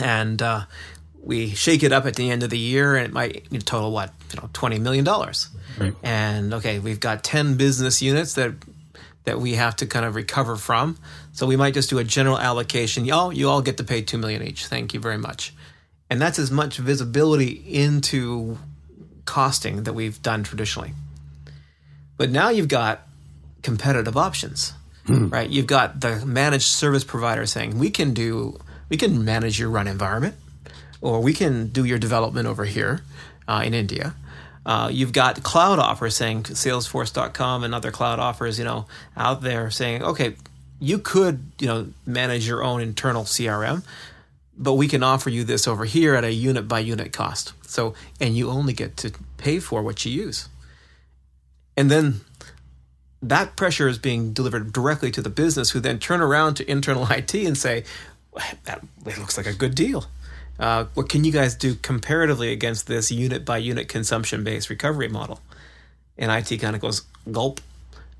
and 0.00 0.40
uh, 0.42 0.62
we 1.22 1.50
shake 1.50 1.82
it 1.82 1.92
up 1.92 2.06
at 2.06 2.16
the 2.16 2.30
end 2.30 2.42
of 2.42 2.50
the 2.50 2.58
year, 2.58 2.96
and 2.96 3.06
it 3.06 3.12
might 3.12 3.46
total 3.66 3.90
what 3.92 4.12
you 4.32 4.40
know 4.40 4.48
twenty 4.52 4.78
million 4.78 5.04
dollars. 5.04 5.48
Right. 5.78 5.94
And 6.02 6.54
okay, 6.54 6.78
we've 6.78 7.00
got 7.00 7.24
ten 7.24 7.56
business 7.56 8.00
units 8.02 8.34
that 8.34 8.54
that 9.24 9.40
we 9.40 9.54
have 9.54 9.76
to 9.76 9.86
kind 9.86 10.06
of 10.06 10.14
recover 10.14 10.56
from. 10.56 10.96
So 11.32 11.46
we 11.46 11.56
might 11.56 11.74
just 11.74 11.90
do 11.90 11.98
a 11.98 12.04
general 12.04 12.38
allocation. 12.38 13.04
Y'all, 13.04 13.32
you 13.32 13.48
all 13.48 13.62
get 13.62 13.76
to 13.76 13.84
pay 13.84 14.02
two 14.02 14.18
million 14.18 14.42
each. 14.42 14.66
Thank 14.66 14.94
you 14.94 15.00
very 15.00 15.18
much. 15.18 15.54
And 16.10 16.20
that's 16.20 16.38
as 16.38 16.50
much 16.50 16.78
visibility 16.78 17.62
into 17.66 18.56
costing 19.26 19.82
that 19.82 19.92
we've 19.92 20.22
done 20.22 20.42
traditionally. 20.42 20.92
But 22.18 22.30
now 22.30 22.50
you've 22.50 22.68
got 22.68 23.06
competitive 23.62 24.16
options, 24.16 24.74
right? 25.08 25.48
You've 25.48 25.66
got 25.66 26.00
the 26.02 26.26
managed 26.26 26.66
service 26.66 27.04
provider 27.04 27.46
saying 27.46 27.78
we 27.78 27.90
can 27.90 28.12
do 28.12 28.60
we 28.90 28.96
can 28.96 29.24
manage 29.24 29.58
your 29.58 29.70
run 29.70 29.86
environment, 29.86 30.34
or 31.00 31.20
we 31.20 31.32
can 31.32 31.68
do 31.68 31.84
your 31.84 31.98
development 31.98 32.46
over 32.46 32.64
here 32.64 33.00
uh, 33.46 33.62
in 33.64 33.72
India. 33.72 34.14
Uh, 34.66 34.90
you've 34.92 35.12
got 35.12 35.42
cloud 35.42 35.78
offers 35.78 36.14
saying 36.14 36.42
Salesforce.com 36.42 37.64
and 37.64 37.74
other 37.74 37.90
cloud 37.90 38.18
offers, 38.18 38.58
you 38.58 38.64
know, 38.64 38.86
out 39.16 39.40
there 39.40 39.70
saying, 39.70 40.02
okay, 40.02 40.36
you 40.78 40.98
could, 40.98 41.52
you 41.58 41.66
know, 41.66 41.88
manage 42.04 42.46
your 42.46 42.62
own 42.62 42.80
internal 42.80 43.24
CRM, 43.24 43.82
but 44.56 44.74
we 44.74 44.86
can 44.86 45.02
offer 45.02 45.30
you 45.30 45.44
this 45.44 45.66
over 45.66 45.84
here 45.84 46.14
at 46.14 46.24
a 46.24 46.32
unit 46.32 46.68
by 46.68 46.80
unit 46.80 47.12
cost. 47.12 47.52
So, 47.62 47.94
and 48.20 48.36
you 48.36 48.50
only 48.50 48.72
get 48.72 48.96
to 48.98 49.12
pay 49.38 49.58
for 49.58 49.82
what 49.82 50.04
you 50.04 50.12
use. 50.12 50.48
And 51.78 51.92
then 51.92 52.22
that 53.22 53.54
pressure 53.54 53.86
is 53.86 53.98
being 53.98 54.32
delivered 54.32 54.72
directly 54.72 55.12
to 55.12 55.22
the 55.22 55.30
business, 55.30 55.70
who 55.70 55.78
then 55.78 56.00
turn 56.00 56.20
around 56.20 56.54
to 56.54 56.68
internal 56.68 57.06
IT 57.10 57.32
and 57.34 57.56
say, 57.56 57.84
that 58.64 58.82
looks 59.04 59.36
like 59.36 59.46
a 59.46 59.52
good 59.52 59.76
deal. 59.76 60.06
Uh, 60.58 60.86
what 60.94 61.08
can 61.08 61.22
you 61.22 61.30
guys 61.30 61.54
do 61.54 61.76
comparatively 61.76 62.50
against 62.50 62.88
this 62.88 63.12
unit 63.12 63.44
by 63.44 63.58
unit 63.58 63.88
consumption 63.88 64.42
based 64.42 64.68
recovery 64.68 65.06
model? 65.06 65.40
And 66.18 66.32
IT 66.32 66.58
kind 66.58 66.74
of 66.74 66.82
goes 66.82 67.02
gulp 67.30 67.60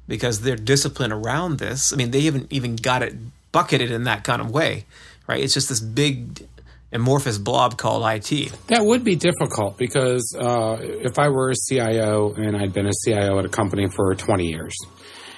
because 0.07 0.43
their 0.43 0.55
discipline 0.55 1.11
around 1.11 1.59
this. 1.59 1.93
I 1.93 1.97
mean, 1.97 2.13
they 2.13 2.21
haven't 2.21 2.53
even 2.53 2.77
got 2.77 3.03
it 3.03 3.17
bucketed 3.51 3.91
in 3.91 4.05
that 4.05 4.23
kind 4.23 4.41
of 4.41 4.53
way, 4.53 4.85
right? 5.27 5.43
It's 5.43 5.55
just 5.55 5.69
this 5.69 5.81
big 5.81 6.47
amorphous 6.93 7.39
blob 7.39 7.77
called 7.77 8.05
IT. 8.07 8.53
That 8.69 8.85
would 8.85 9.05
be 9.05 9.17
difficult 9.17 9.77
because 9.77 10.35
uh, 10.39 10.77
if 10.81 11.19
I 11.19 11.29
were 11.29 11.51
a 11.51 11.55
CIO 11.69 12.33
and 12.35 12.57
I'd 12.57 12.73
been 12.73 12.87
a 12.87 12.93
CIO 13.05 13.39
at 13.39 13.45
a 13.45 13.49
company 13.49 13.89
for 13.89 14.15
20 14.15 14.47
years, 14.47 14.75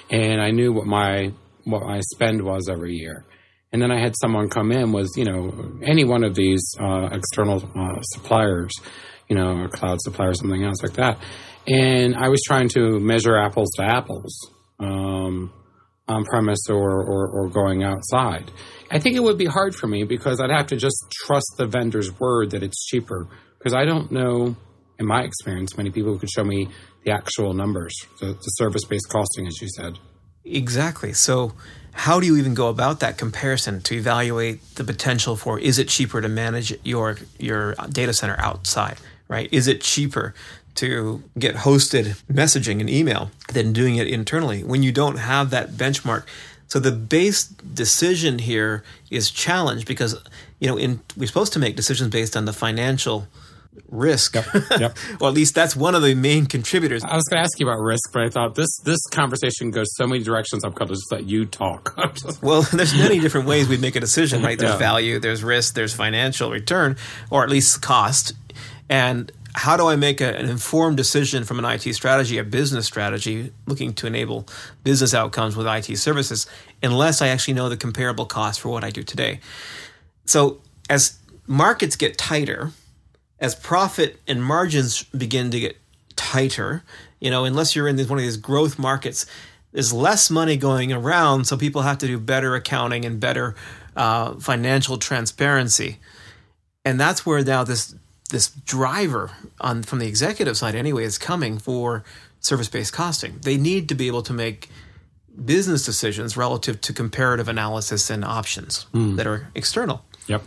and 0.09 0.41
I 0.41 0.51
knew 0.51 0.71
what 0.73 0.85
my 0.85 1.31
what 1.63 1.83
my 1.83 1.99
spend 2.13 2.41
was 2.41 2.67
every 2.69 2.95
year, 2.95 3.25
and 3.71 3.81
then 3.81 3.91
I 3.91 3.99
had 3.99 4.15
someone 4.19 4.49
come 4.49 4.71
in 4.71 4.91
was 4.91 5.11
you 5.15 5.25
know 5.25 5.79
any 5.83 6.05
one 6.05 6.23
of 6.23 6.35
these 6.35 6.75
uh, 6.79 7.09
external 7.11 7.63
uh, 7.75 8.01
suppliers, 8.01 8.71
you 9.29 9.35
know, 9.35 9.63
a 9.63 9.69
cloud 9.69 9.99
supplier, 10.01 10.33
something 10.33 10.63
else 10.63 10.81
like 10.81 10.93
that, 10.93 11.19
and 11.67 12.15
I 12.15 12.29
was 12.29 12.41
trying 12.45 12.69
to 12.69 12.99
measure 12.99 13.37
apples 13.37 13.69
to 13.77 13.83
apples. 13.83 14.51
Um, 14.79 15.53
on 16.11 16.25
premise 16.25 16.69
or, 16.69 17.01
or, 17.01 17.27
or 17.27 17.49
going 17.49 17.83
outside. 17.83 18.51
I 18.91 18.99
think 18.99 19.15
it 19.15 19.23
would 19.23 19.37
be 19.37 19.45
hard 19.45 19.73
for 19.73 19.87
me 19.87 20.03
because 20.03 20.39
I'd 20.39 20.51
have 20.51 20.67
to 20.67 20.75
just 20.75 21.05
trust 21.25 21.53
the 21.57 21.65
vendor's 21.65 22.19
word 22.19 22.51
that 22.51 22.61
it's 22.61 22.85
cheaper 22.85 23.27
because 23.57 23.73
I 23.73 23.85
don't 23.85 24.11
know, 24.11 24.55
in 24.99 25.05
my 25.05 25.23
experience, 25.23 25.77
many 25.77 25.91
people 25.91 26.11
who 26.11 26.19
could 26.19 26.29
show 26.29 26.43
me 26.43 26.67
the 27.05 27.11
actual 27.11 27.53
numbers, 27.53 27.95
the, 28.19 28.27
the 28.27 28.49
service 28.57 28.83
based 28.85 29.09
costing, 29.09 29.47
as 29.47 29.61
you 29.61 29.69
said. 29.69 29.97
Exactly. 30.43 31.13
So, 31.13 31.53
how 31.93 32.19
do 32.19 32.25
you 32.25 32.37
even 32.37 32.53
go 32.53 32.69
about 32.69 33.01
that 33.01 33.17
comparison 33.17 33.81
to 33.81 33.95
evaluate 33.95 34.75
the 34.75 34.83
potential 34.83 35.35
for 35.35 35.59
is 35.59 35.77
it 35.77 35.87
cheaper 35.89 36.21
to 36.21 36.29
manage 36.29 36.73
your 36.83 37.17
your 37.37 37.75
data 37.89 38.13
center 38.13 38.35
outside, 38.39 38.97
right? 39.27 39.49
Is 39.51 39.67
it 39.67 39.81
cheaper 39.81 40.33
to 40.75 41.23
get 41.37 41.55
hosted 41.55 42.21
messaging 42.31 42.79
and 42.79 42.89
email 42.89 43.31
than 43.53 43.73
doing 43.73 43.95
it 43.95 44.07
internally 44.07 44.63
when 44.63 44.83
you 44.83 44.91
don't 44.91 45.17
have 45.17 45.49
that 45.49 45.71
benchmark? 45.71 46.23
So 46.67 46.79
the 46.79 46.91
base 46.91 47.45
decision 47.45 48.39
here 48.39 48.83
is 49.09 49.29
challenged 49.29 49.85
because 49.87 50.15
you 50.59 50.67
know 50.67 50.77
in 50.77 51.01
we're 51.17 51.27
supposed 51.27 51.53
to 51.53 51.59
make 51.59 51.75
decisions 51.75 52.09
based 52.09 52.37
on 52.37 52.45
the 52.45 52.53
financial 52.53 53.27
risk. 53.89 54.35
Yep. 54.35 54.45
yep. 54.79 54.97
well, 55.19 55.29
at 55.29 55.35
least 55.35 55.55
that's 55.55 55.75
one 55.75 55.95
of 55.95 56.01
the 56.01 56.15
main 56.15 56.45
contributors. 56.45 57.03
I 57.03 57.15
was 57.15 57.23
going 57.25 57.39
to 57.39 57.43
ask 57.43 57.59
you 57.59 57.67
about 57.67 57.81
risk, 57.81 58.11
but 58.13 58.23
I 58.23 58.29
thought 58.29 58.55
this 58.55 58.79
this 58.83 59.05
conversation 59.07 59.71
goes 59.71 59.95
so 59.95 60.07
many 60.07 60.23
directions. 60.23 60.63
I'm 60.63 60.71
going 60.71 60.87
to 60.87 60.93
just 60.93 61.11
let 61.11 61.25
you 61.25 61.45
talk. 61.45 61.97
well, 62.41 62.61
there's 62.73 62.95
many 62.95 63.19
different 63.19 63.47
ways 63.47 63.67
we 63.67 63.77
make 63.77 63.95
a 63.95 63.99
decision, 63.99 64.41
right? 64.41 64.57
There's 64.57 64.71
yeah. 64.71 64.77
value, 64.77 65.19
there's 65.19 65.43
risk, 65.43 65.73
there's 65.73 65.93
financial 65.93 66.51
return, 66.51 66.97
or 67.29 67.43
at 67.43 67.49
least 67.49 67.81
cost, 67.81 68.33
and 68.89 69.31
how 69.53 69.75
do 69.77 69.87
I 69.87 69.95
make 69.95 70.21
a, 70.21 70.35
an 70.35 70.49
informed 70.49 70.97
decision 70.97 71.43
from 71.43 71.59
an 71.59 71.65
IT 71.65 71.93
strategy, 71.93 72.37
a 72.37 72.43
business 72.43 72.85
strategy, 72.85 73.51
looking 73.65 73.93
to 73.93 74.07
enable 74.07 74.47
business 74.83 75.13
outcomes 75.13 75.55
with 75.55 75.67
IT 75.67 75.97
services, 75.97 76.47
unless 76.81 77.21
I 77.21 77.27
actually 77.27 77.55
know 77.55 77.69
the 77.69 77.77
comparable 77.77 78.25
cost 78.25 78.61
for 78.61 78.69
what 78.69 78.83
I 78.83 78.89
do 78.89 79.03
today? 79.03 79.39
So, 80.25 80.61
as 80.89 81.19
markets 81.47 81.95
get 81.95 82.17
tighter, 82.17 82.71
as 83.39 83.55
profit 83.55 84.19
and 84.27 84.43
margins 84.43 85.03
begin 85.03 85.51
to 85.51 85.59
get 85.59 85.77
tighter, 86.15 86.83
you 87.19 87.29
know, 87.29 87.43
unless 87.43 87.75
you're 87.75 87.87
in 87.87 87.97
one 87.97 88.19
of 88.19 88.23
these 88.23 88.37
growth 88.37 88.79
markets, 88.79 89.25
there's 89.71 89.93
less 89.93 90.29
money 90.29 90.57
going 90.57 90.91
around, 90.91 91.45
so 91.45 91.57
people 91.57 91.81
have 91.81 91.97
to 91.99 92.07
do 92.07 92.19
better 92.19 92.55
accounting 92.55 93.05
and 93.05 93.19
better 93.19 93.55
uh, 93.95 94.35
financial 94.35 94.97
transparency, 94.97 95.99
and 96.83 96.99
that's 96.99 97.25
where 97.25 97.43
now 97.43 97.63
this 97.63 97.95
this 98.31 98.49
driver 98.49 99.31
on 99.59 99.83
from 99.83 99.99
the 99.99 100.07
executive 100.07 100.57
side 100.57 100.75
anyway 100.75 101.03
is 101.03 101.17
coming 101.17 101.57
for 101.59 102.03
service 102.39 102.67
based 102.67 102.93
costing. 102.93 103.39
They 103.43 103.57
need 103.57 103.87
to 103.89 103.95
be 103.95 104.07
able 104.07 104.23
to 104.23 104.33
make 104.33 104.69
business 105.45 105.85
decisions 105.85 106.35
relative 106.35 106.81
to 106.81 106.93
comparative 106.93 107.47
analysis 107.47 108.09
and 108.09 108.25
options 108.25 108.87
mm. 108.93 109.15
that 109.17 109.27
are 109.27 109.47
external. 109.55 110.03
Yep. 110.27 110.43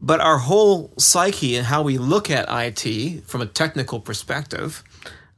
But 0.00 0.20
our 0.20 0.38
whole 0.38 0.92
psyche 0.98 1.56
and 1.56 1.66
how 1.66 1.82
we 1.82 1.96
look 1.96 2.30
at 2.30 2.46
IT 2.48 3.24
from 3.24 3.40
a 3.40 3.46
technical 3.46 4.00
perspective, 4.00 4.82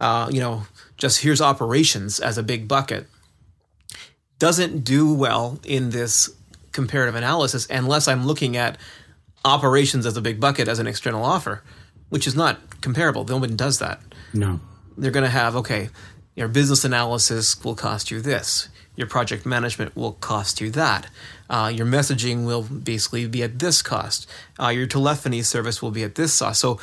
uh, 0.01 0.29
you 0.33 0.41
know, 0.41 0.63
just 0.97 1.23
here's 1.23 1.41
operations 1.41 2.19
as 2.19 2.39
a 2.39 2.43
big 2.43 2.67
bucket, 2.67 3.07
doesn't 4.39 4.81
do 4.81 5.15
well 5.15 5.61
in 5.65 5.91
this 5.91 6.31
comparative 6.73 7.15
analysis 7.15 7.67
unless 7.71 8.09
I'm 8.09 8.27
looking 8.27 8.57
at 8.57 8.77
operations 9.47 10.05
as 10.05 10.17
a 10.17 10.21
big 10.21 10.41
bucket 10.41 10.69
as 10.69 10.79
an 10.79 10.87
external 10.87 11.25
offer, 11.25 11.63
which 12.09 12.27
is 12.27 12.35
not 12.35 12.81
comparable. 12.81 13.25
No 13.25 13.39
one 13.39 13.57
does 13.57 13.79
that. 13.79 14.01
No. 14.35 14.61
They're 14.99 15.11
going 15.11 15.25
to 15.25 15.31
have, 15.31 15.55
okay, 15.57 15.89
your 16.35 16.49
business 16.49 16.85
analysis 16.85 17.63
will 17.65 17.75
cost 17.75 18.11
you 18.11 18.21
this. 18.21 18.69
Your 18.97 19.07
project 19.07 19.47
management 19.47 19.95
will 19.95 20.13
cost 20.13 20.61
you 20.61 20.71
that. 20.71 21.09
Uh, 21.49 21.71
your 21.75 21.87
messaging 21.87 22.47
will 22.47 22.63
basically 22.63 23.27
be 23.29 23.43
at 23.43 23.59
this 23.59 23.83
cost. 23.83 24.29
Uh, 24.61 24.69
your 24.69 24.87
telephony 24.87 25.43
service 25.43 25.81
will 25.81 25.91
be 25.91 26.03
at 26.03 26.15
this 26.15 26.39
cost. 26.39 26.61
So 26.61 26.81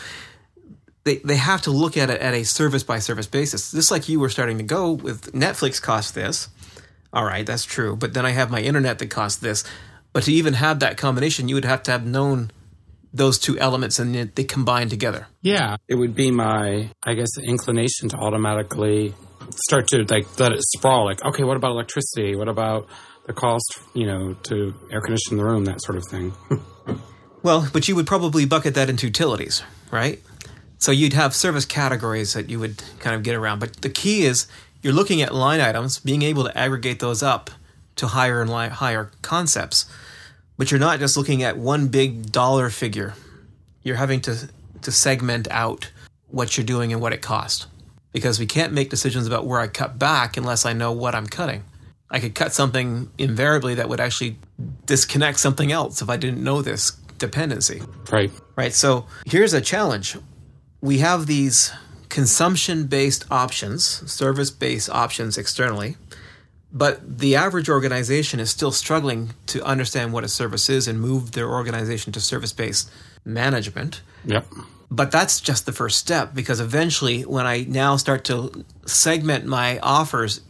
they, 1.04 1.18
they 1.18 1.36
have 1.36 1.62
to 1.64 1.72
look 1.72 1.98
at 1.98 2.10
it 2.10 2.22
at 2.22 2.34
a 2.34 2.44
service 2.44 2.84
by 2.84 3.00
service 3.00 3.28
basis. 3.28 3.72
Just 3.72 3.92
like 3.92 4.08
you 4.08 4.20
were 4.20 4.30
starting 4.30 4.58
to 4.60 4.64
go 4.64 4.92
with 4.92 5.34
Netflix 5.34 5.82
costs 5.82 6.12
this. 6.12 6.50
All 7.12 7.26
right, 7.26 7.46
that's 7.46 7.66
true. 7.66 7.96
But 7.96 8.14
then 8.14 8.26
I 8.26 8.32
have 8.32 8.50
my 8.50 8.62
internet 8.62 9.00
that 9.00 9.10
costs 9.10 9.40
this. 9.40 9.64
But 10.14 10.24
to 10.24 10.32
even 10.32 10.54
have 10.54 10.80
that 10.80 10.98
combination, 10.98 11.48
you 11.48 11.56
would 11.56 11.66
have 11.66 11.84
to 11.84 11.92
have 11.92 12.06
known 12.06 12.52
those 13.14 13.38
two 13.38 13.60
elements 13.60 14.00
and 14.00 14.16
they 14.16 14.44
combine 14.44 14.90
together. 14.90 15.28
Yeah, 15.42 15.78
it 15.88 15.96
would 15.96 16.16
be 16.16 16.32
my, 16.32 16.90
I 17.04 17.14
guess, 17.14 17.38
inclination 17.38 18.10
to 18.10 18.18
automatically 18.18 19.14
start 19.56 19.88
to 19.90 20.04
like 20.04 20.40
let 20.40 20.52
it 20.52 20.62
sprawl. 20.76 21.06
Like, 21.06 21.24
okay, 21.24 21.44
what 21.44 21.58
about 21.58 21.72
electricity? 21.72 22.36
What 22.36 22.48
about 22.48 22.88
the 23.26 23.34
cost, 23.34 23.80
you 23.94 24.06
know, 24.06 24.34
to 24.44 24.74
air 24.92 25.02
condition 25.02 25.38
the 25.38 25.46
room, 25.46 25.66
that 25.66 25.82
sort 25.82 25.98
of 25.98 26.04
thing. 26.10 26.34
well, 27.44 27.68
but 27.72 27.88
you 27.88 27.96
would 27.96 28.08
probably 28.08 28.46
bucket 28.46 28.76
that 28.76 28.90
into 28.90 29.08
utilities, 29.08 29.64
right? 29.92 30.22
So 30.78 30.92
you'd 30.92 31.14
have 31.14 31.34
service 31.34 31.66
categories 31.66 32.34
that 32.34 32.50
you 32.50 32.60
would 32.60 32.84
kind 33.00 33.16
of 33.16 33.24
get 33.24 33.36
around. 33.36 33.60
But 33.60 33.82
the 33.82 33.90
key 33.90 34.26
is 34.26 34.48
you're 34.82 34.94
looking 34.94 35.22
at 35.22 35.34
line 35.34 35.62
items, 35.62 36.00
being 36.00 36.24
able 36.24 36.44
to 36.44 36.58
aggregate 36.58 37.00
those 37.00 37.24
up 37.24 37.50
to 37.98 38.08
higher 38.08 38.42
and 38.42 38.52
li- 38.52 38.70
higher 38.70 39.12
concepts. 39.22 39.86
But 40.58 40.72
you're 40.72 40.80
not 40.80 41.00
just 41.00 41.18
looking 41.18 41.44
at 41.44 41.58
one 41.58 41.88
big 41.88 42.32
dollar 42.32 42.70
figure. 42.70 43.14
You're 43.82 43.98
having 43.98 44.22
to 44.22 44.50
to 44.82 44.92
segment 44.92 45.48
out 45.50 45.92
what 46.28 46.58
you're 46.58 46.66
doing 46.66 46.92
and 46.92 47.02
what 47.02 47.14
it 47.14 47.22
costs. 47.22 47.68
Because 48.12 48.40
we 48.40 48.46
can't 48.46 48.74
make 48.74 48.90
decisions 48.90 49.26
about 49.26 49.46
where 49.46 49.60
I 49.60 49.68
cut 49.68 49.98
back 49.98 50.38
unless 50.38 50.66
I 50.66 50.74
know 50.74 50.92
what 50.92 51.16
I'm 51.16 51.26
cutting. 51.28 51.64
I 52.10 52.20
could 52.20 52.36
cut 52.36 52.54
something 52.54 53.10
invariably 53.18 53.76
that 53.76 53.90
would 53.90 54.00
actually 54.00 54.38
disconnect 54.86 55.40
something 55.40 55.72
else 55.72 56.02
if 56.02 56.10
I 56.10 56.18
didn't 56.18 56.44
know 56.44 56.62
this 56.62 56.92
dependency. 57.18 57.82
Right. 58.12 58.32
Right. 58.56 58.74
So 58.74 59.08
here's 59.26 59.54
a 59.54 59.62
challenge. 59.62 60.18
We 60.80 61.00
have 61.00 61.26
these 61.26 61.72
consumption 62.10 62.86
based 62.86 63.26
options, 63.32 63.84
service 64.12 64.52
based 64.52 64.90
options 64.92 65.38
externally, 65.38 65.98
but 66.74 67.20
the 67.20 67.36
average 67.36 67.70
organization 67.70 68.40
is 68.40 68.50
still 68.50 68.72
struggling 68.72 69.30
to 69.46 69.64
understand 69.64 70.12
what 70.12 70.24
a 70.24 70.28
service 70.28 70.70
is 70.70 70.88
and 70.88 71.00
move 71.00 71.34
their 71.34 71.50
organization 71.50 72.12
to 72.14 72.20
service 72.20 72.52
based 72.52 72.90
management. 73.24 74.02
Yep. 74.26 74.48
But 74.90 75.12
that's 75.12 75.40
just 75.40 75.68
the 75.68 75.72
first 75.72 75.98
step 75.98 76.34
because 76.34 76.60
eventually, 76.60 77.22
when 77.22 77.46
I 77.46 77.66
now 77.68 77.96
start 77.96 78.24
to 78.26 78.66
segment 78.86 79.46
my 79.46 79.80
offers 79.80 80.42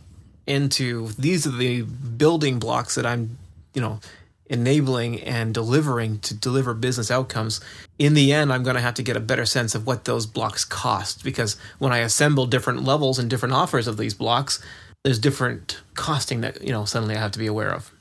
into 0.47 1.09
these 1.19 1.45
are 1.45 1.51
the 1.51 1.83
building 1.83 2.59
blocks 2.59 2.95
that 2.95 3.05
I'm, 3.05 3.37
you 3.73 3.81
know, 3.81 3.99
enabling 4.47 5.21
and 5.21 5.53
delivering 5.53 6.19
to 6.19 6.33
deliver 6.33 6.73
business 6.73 7.09
outcomes. 7.09 7.61
In 7.97 8.13
the 8.13 8.33
end, 8.33 8.51
I'm 8.51 8.63
going 8.63 8.75
to 8.75 8.81
have 8.81 8.93
to 8.95 9.03
get 9.03 9.15
a 9.15 9.21
better 9.21 9.45
sense 9.45 9.73
of 9.73 9.87
what 9.87 10.05
those 10.05 10.25
blocks 10.25 10.65
cost 10.65 11.23
because 11.23 11.57
when 11.79 11.93
I 11.93 11.99
assemble 11.99 12.45
different 12.45 12.83
levels 12.83 13.17
and 13.19 13.29
different 13.29 13.55
offers 13.55 13.87
of 13.87 13.97
these 13.97 14.13
blocks, 14.13 14.61
there's 15.03 15.19
different 15.19 15.81
costing 15.95 16.41
that, 16.41 16.61
you 16.63 16.71
know, 16.71 16.85
suddenly 16.85 17.15
I 17.15 17.19
have 17.19 17.31
to 17.31 17.39
be 17.39 17.47
aware 17.47 17.71
of. 17.71 17.91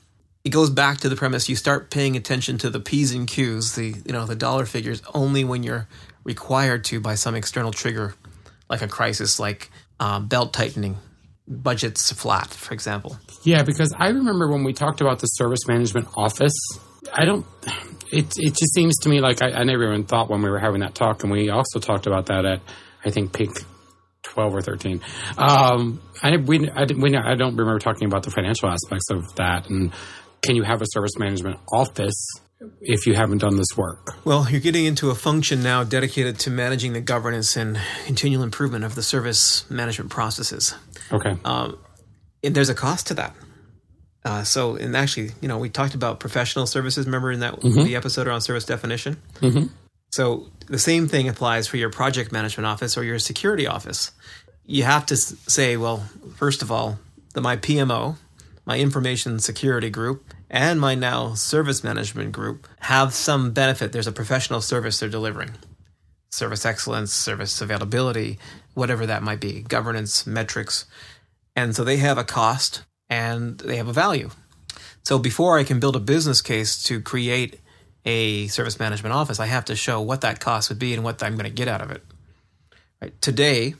It 0.43 0.49
goes 0.49 0.69
back 0.69 0.99
to 0.99 1.09
the 1.09 1.15
premise 1.15 1.47
you 1.47 1.55
start 1.55 1.89
paying 1.89 2.17
attention 2.17 2.57
to 2.59 2.69
the 2.69 2.79
P's 2.79 3.13
and 3.13 3.27
Q's, 3.27 3.75
the 3.75 3.95
you 4.05 4.11
know, 4.11 4.25
the 4.25 4.35
dollar 4.35 4.65
figures 4.65 5.01
only 5.13 5.43
when 5.43 5.63
you're 5.63 5.87
required 6.23 6.83
to 6.85 6.99
by 6.99 7.15
some 7.15 7.35
external 7.35 7.71
trigger 7.71 8.15
like 8.69 8.81
a 8.81 8.87
crisis 8.87 9.39
like 9.39 9.69
um, 9.99 10.27
belt 10.27 10.53
tightening 10.53 10.97
budgets 11.47 12.11
flat, 12.11 12.47
for 12.47 12.73
example. 12.73 13.17
Yeah, 13.43 13.63
because 13.63 13.93
I 13.97 14.07
remember 14.09 14.49
when 14.49 14.63
we 14.63 14.73
talked 14.73 15.01
about 15.01 15.19
the 15.19 15.27
service 15.27 15.67
management 15.67 16.07
office, 16.15 16.55
I 17.11 17.25
don't. 17.25 17.45
It 18.11 18.31
it 18.37 18.55
just 18.55 18.73
seems 18.73 18.95
to 18.99 19.09
me 19.09 19.21
like 19.21 19.41
I, 19.41 19.51
I 19.51 19.63
never 19.63 19.83
even 19.91 20.05
thought 20.05 20.29
when 20.29 20.41
we 20.41 20.49
were 20.49 20.59
having 20.59 20.81
that 20.81 20.95
talk, 20.95 21.23
and 21.23 21.31
we 21.31 21.49
also 21.49 21.79
talked 21.79 22.05
about 22.07 22.27
that 22.27 22.45
at 22.45 22.61
I 23.03 23.09
think 23.09 23.33
Pink 23.33 23.63
twelve 24.33 24.53
or 24.53 24.61
thirteen. 24.61 25.01
Um, 25.37 26.01
I 26.21 26.37
we 26.37 26.69
I, 26.69 26.85
we 26.97 27.15
I 27.15 27.35
don't 27.35 27.55
remember 27.55 27.79
talking 27.79 28.07
about 28.07 28.23
the 28.23 28.31
financial 28.31 28.69
aspects 28.69 29.09
of 29.11 29.35
that, 29.35 29.69
and 29.69 29.93
can 30.41 30.55
you 30.55 30.63
have 30.63 30.81
a 30.81 30.85
service 30.87 31.17
management 31.17 31.59
office 31.71 32.27
if 32.81 33.05
you 33.05 33.13
haven't 33.13 33.39
done 33.39 33.57
this 33.57 33.75
work. 33.75 34.15
Well, 34.23 34.49
you're 34.49 34.61
getting 34.61 34.85
into 34.85 35.09
a 35.09 35.15
function 35.15 35.63
now 35.63 35.83
dedicated 35.83 36.39
to 36.39 36.49
managing 36.49 36.93
the 36.93 37.01
governance 37.01 37.57
and 37.57 37.77
continual 38.05 38.43
improvement 38.43 38.85
of 38.85 38.95
the 38.95 39.03
service 39.03 39.69
management 39.69 40.11
processes. 40.11 40.75
Okay. 41.11 41.35
Um, 41.43 41.77
and 42.43 42.55
there's 42.55 42.69
a 42.69 42.75
cost 42.75 43.07
to 43.07 43.15
that. 43.15 43.35
Uh, 44.25 44.43
so, 44.43 44.75
and 44.75 44.95
actually, 44.95 45.31
you 45.41 45.47
know, 45.49 45.57
we 45.57 45.69
talked 45.69 45.95
about 45.95 46.19
professional 46.19 46.65
services. 46.65 47.05
Remember 47.05 47.31
in 47.31 47.41
that 47.41 47.59
mm-hmm. 47.59 47.83
the 47.83 47.95
episode 47.95 48.27
on 48.27 48.39
service 48.39 48.65
definition. 48.65 49.17
Mm-hmm. 49.41 49.65
So 50.11 50.49
the 50.67 50.79
same 50.79 51.07
thing 51.07 51.27
applies 51.27 51.67
for 51.67 51.77
your 51.77 51.89
project 51.89 52.31
management 52.31 52.67
office 52.67 52.97
or 52.97 53.03
your 53.03 53.19
security 53.19 53.67
office. 53.67 54.11
You 54.65 54.83
have 54.83 55.05
to 55.07 55.17
say, 55.17 55.77
well, 55.77 56.09
first 56.35 56.61
of 56.61 56.71
all, 56.71 56.99
the 57.33 57.41
my 57.41 57.57
PMO, 57.57 58.17
my 58.65 58.79
information 58.79 59.39
security 59.39 59.89
group, 59.89 60.23
and 60.49 60.79
my 60.79 60.95
now 60.95 61.33
service 61.33 61.83
management 61.83 62.31
group 62.31 62.67
have 62.79 63.13
some 63.13 63.51
benefit. 63.51 63.91
There's 63.91 64.07
a 64.07 64.11
professional 64.11 64.61
service 64.61 64.99
they're 64.99 65.09
delivering 65.09 65.51
service 66.33 66.65
excellence, 66.65 67.13
service 67.13 67.61
availability, 67.61 68.39
whatever 68.73 69.05
that 69.05 69.21
might 69.21 69.39
be, 69.39 69.61
governance, 69.61 70.25
metrics. 70.25 70.85
And 71.55 71.75
so 71.75 71.83
they 71.83 71.97
have 71.97 72.17
a 72.17 72.23
cost 72.23 72.83
and 73.07 73.59
they 73.59 73.77
have 73.77 73.87
a 73.87 73.93
value. 73.93 74.31
So 75.03 75.19
before 75.19 75.59
I 75.59 75.63
can 75.63 75.79
build 75.79 75.95
a 75.95 75.99
business 75.99 76.41
case 76.41 76.81
to 76.83 76.99
create 77.01 77.59
a 78.05 78.47
service 78.47 78.79
management 78.79 79.13
office, 79.13 79.39
I 79.39 79.45
have 79.45 79.65
to 79.65 79.75
show 79.75 80.01
what 80.01 80.21
that 80.21 80.39
cost 80.39 80.69
would 80.69 80.79
be 80.79 80.93
and 80.93 81.03
what 81.03 81.21
I'm 81.23 81.33
going 81.33 81.49
to 81.49 81.55
get 81.55 81.67
out 81.67 81.81
of 81.81 81.91
it. 81.91 82.03
Right? 83.01 83.21
Today, 83.21 83.75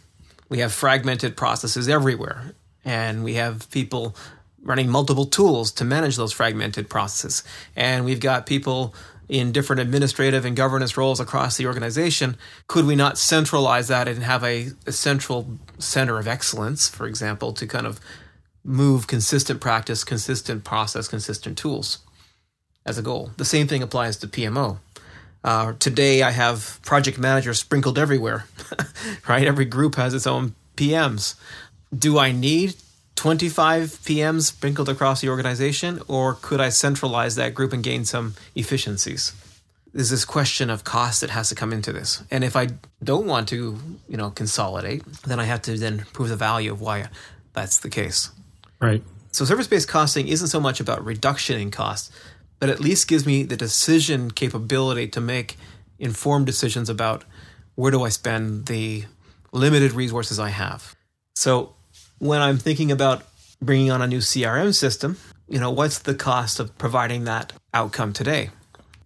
we 0.49 0.59
have 0.59 0.71
fragmented 0.71 1.35
processes 1.35 1.89
everywhere, 1.89 2.53
and 2.85 3.23
we 3.23 3.35
have 3.35 3.69
people 3.71 4.15
running 4.61 4.89
multiple 4.89 5.25
tools 5.25 5.71
to 5.73 5.83
manage 5.83 6.15
those 6.15 6.31
fragmented 6.31 6.89
processes. 6.89 7.43
And 7.75 8.05
we've 8.05 8.19
got 8.19 8.45
people 8.45 8.95
in 9.27 9.51
different 9.51 9.81
administrative 9.81 10.45
and 10.45 10.55
governance 10.55 10.95
roles 10.95 11.19
across 11.19 11.57
the 11.57 11.65
organization. 11.65 12.37
Could 12.67 12.85
we 12.85 12.95
not 12.95 13.17
centralize 13.17 13.87
that 13.87 14.07
and 14.07 14.23
have 14.23 14.43
a, 14.43 14.69
a 14.85 14.91
central 14.91 15.57
center 15.79 16.17
of 16.17 16.27
excellence, 16.27 16.87
for 16.87 17.07
example, 17.07 17.51
to 17.53 17.65
kind 17.65 17.87
of 17.87 17.99
move 18.63 19.07
consistent 19.07 19.59
practice, 19.59 20.03
consistent 20.03 20.63
process, 20.63 21.07
consistent 21.07 21.57
tools 21.57 21.99
as 22.85 22.97
a 22.97 23.01
goal? 23.01 23.31
The 23.37 23.45
same 23.45 23.67
thing 23.67 23.83
applies 23.83 24.17
to 24.17 24.27
PMO. 24.27 24.77
Uh, 25.43 25.73
today, 25.79 26.23
I 26.23 26.31
have 26.31 26.79
project 26.83 27.17
managers 27.17 27.59
sprinkled 27.59 27.99
everywhere, 27.99 28.45
right? 29.27 29.45
Every 29.45 29.65
group 29.65 29.95
has 29.95 30.13
its 30.13 30.25
own 30.25 30.55
PMs. 30.77 31.35
Do 31.97 32.17
I 32.17 32.31
need 32.31 32.75
25 33.15 33.89
PMs 34.03 34.43
sprinkled 34.43 34.89
across 34.89 35.21
the 35.21 35.29
organization, 35.29 36.01
or 36.07 36.35
could 36.35 36.61
I 36.61 36.69
centralize 36.69 37.35
that 37.35 37.53
group 37.53 37.73
and 37.73 37.83
gain 37.83 38.05
some 38.05 38.35
efficiencies? 38.55 39.33
There's 39.93 40.09
this 40.09 40.25
question 40.25 40.69
of 40.69 40.83
cost 40.83 41.21
that 41.21 41.29
has 41.29 41.49
to 41.49 41.55
come 41.55 41.71
into 41.71 41.93
this. 41.93 42.23
And 42.31 42.43
if 42.43 42.55
I 42.55 42.69
don't 43.03 43.27
want 43.27 43.47
to, 43.49 43.77
you 44.09 44.17
know, 44.17 44.31
consolidate, 44.31 45.05
then 45.23 45.39
I 45.39 45.43
have 45.43 45.61
to 45.63 45.77
then 45.77 46.05
prove 46.13 46.29
the 46.29 46.35
value 46.35 46.71
of 46.71 46.81
why 46.81 47.09
that's 47.53 47.79
the 47.79 47.89
case. 47.89 48.31
Right. 48.79 49.03
So 49.31 49.45
service-based 49.45 49.87
costing 49.87 50.27
isn't 50.27 50.47
so 50.47 50.59
much 50.59 50.79
about 50.79 51.05
reduction 51.05 51.59
in 51.59 51.69
cost, 51.69 52.11
but 52.63 52.69
at 52.69 52.79
least 52.79 53.09
gives 53.09 53.25
me 53.25 53.43
the 53.43 53.57
decision 53.57 54.31
capability 54.31 55.05
to 55.05 55.19
make 55.19 55.57
informed 55.99 56.45
decisions 56.45 56.89
about 56.89 57.25
where 57.75 57.91
do 57.91 58.03
I 58.03 58.07
spend 58.07 58.67
the 58.67 59.03
limited 59.51 59.91
resources 59.91 60.39
I 60.39 60.47
have. 60.47 60.95
So 61.35 61.75
when 62.19 62.39
I'm 62.39 62.57
thinking 62.57 62.89
about 62.89 63.23
bringing 63.61 63.91
on 63.91 64.01
a 64.01 64.07
new 64.07 64.19
CRM 64.19 64.73
system, 64.73 65.17
you 65.49 65.59
know, 65.59 65.71
what's 65.71 65.99
the 65.99 66.15
cost 66.15 66.61
of 66.61 66.77
providing 66.77 67.25
that 67.25 67.51
outcome 67.73 68.13
today? 68.13 68.49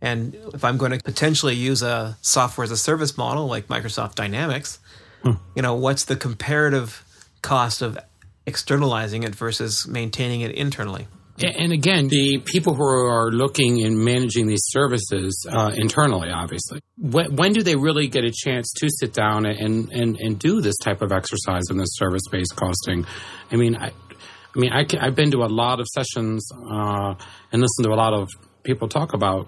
And 0.03 0.35
if 0.53 0.63
I'm 0.63 0.77
going 0.77 0.91
to 0.91 0.99
potentially 0.99 1.55
use 1.55 1.81
a 1.81 2.15
software 2.21 2.63
as 2.63 2.69
a 2.69 2.77
service 2.77 3.17
model 3.17 3.47
like 3.47 3.65
Microsoft 3.69 4.13
Dynamics, 4.13 4.77
hmm. 5.23 5.31
you 5.55 5.63
know, 5.63 5.73
what's 5.73 6.05
the 6.05 6.15
comparative 6.15 7.03
cost 7.41 7.81
of 7.81 7.97
externalizing 8.45 9.23
it 9.23 9.33
versus 9.33 9.87
maintaining 9.87 10.41
it 10.41 10.51
internally? 10.51 11.07
And 11.39 11.72
again, 11.72 12.08
the 12.08 12.39
people 12.39 12.74
who 12.74 12.84
are 12.84 13.29
looking 13.32 13.84
and 13.84 13.98
managing 13.98 14.48
these 14.48 14.63
services 14.63 15.46
uh, 15.48 15.72
internally, 15.75 16.29
obviously, 16.32 16.79
when, 16.98 17.36
when, 17.36 17.53
do 17.53 17.62
they 17.62 17.75
really 17.75 18.08
get 18.08 18.24
a 18.24 18.32
chance 18.32 18.74
to 18.77 18.89
sit 18.89 19.13
down 19.13 19.46
and, 19.46 19.91
and, 19.91 20.17
and 20.20 20.39
do 20.39 20.62
this 20.62 20.77
type 20.77 21.03
of 21.03 21.12
exercise 21.12 21.63
in 21.70 21.77
this 21.77 21.89
service 21.91 22.24
based 22.32 22.56
costing? 22.56 23.06
I 23.51 23.56
mean, 23.56 23.75
I, 23.75 23.89
I 23.89 24.60
mean, 24.60 24.72
I, 24.72 24.86
have 25.00 25.15
been 25.15 25.29
to 25.32 25.44
a 25.44 25.51
lot 25.51 25.79
of 25.79 25.86
sessions 25.88 26.50
uh, 26.51 27.13
and 27.51 27.62
listened 27.62 27.86
to 27.86 27.91
a 27.91 27.96
lot 27.96 28.13
of 28.13 28.29
people 28.63 28.88
talk 28.88 29.13
about 29.13 29.48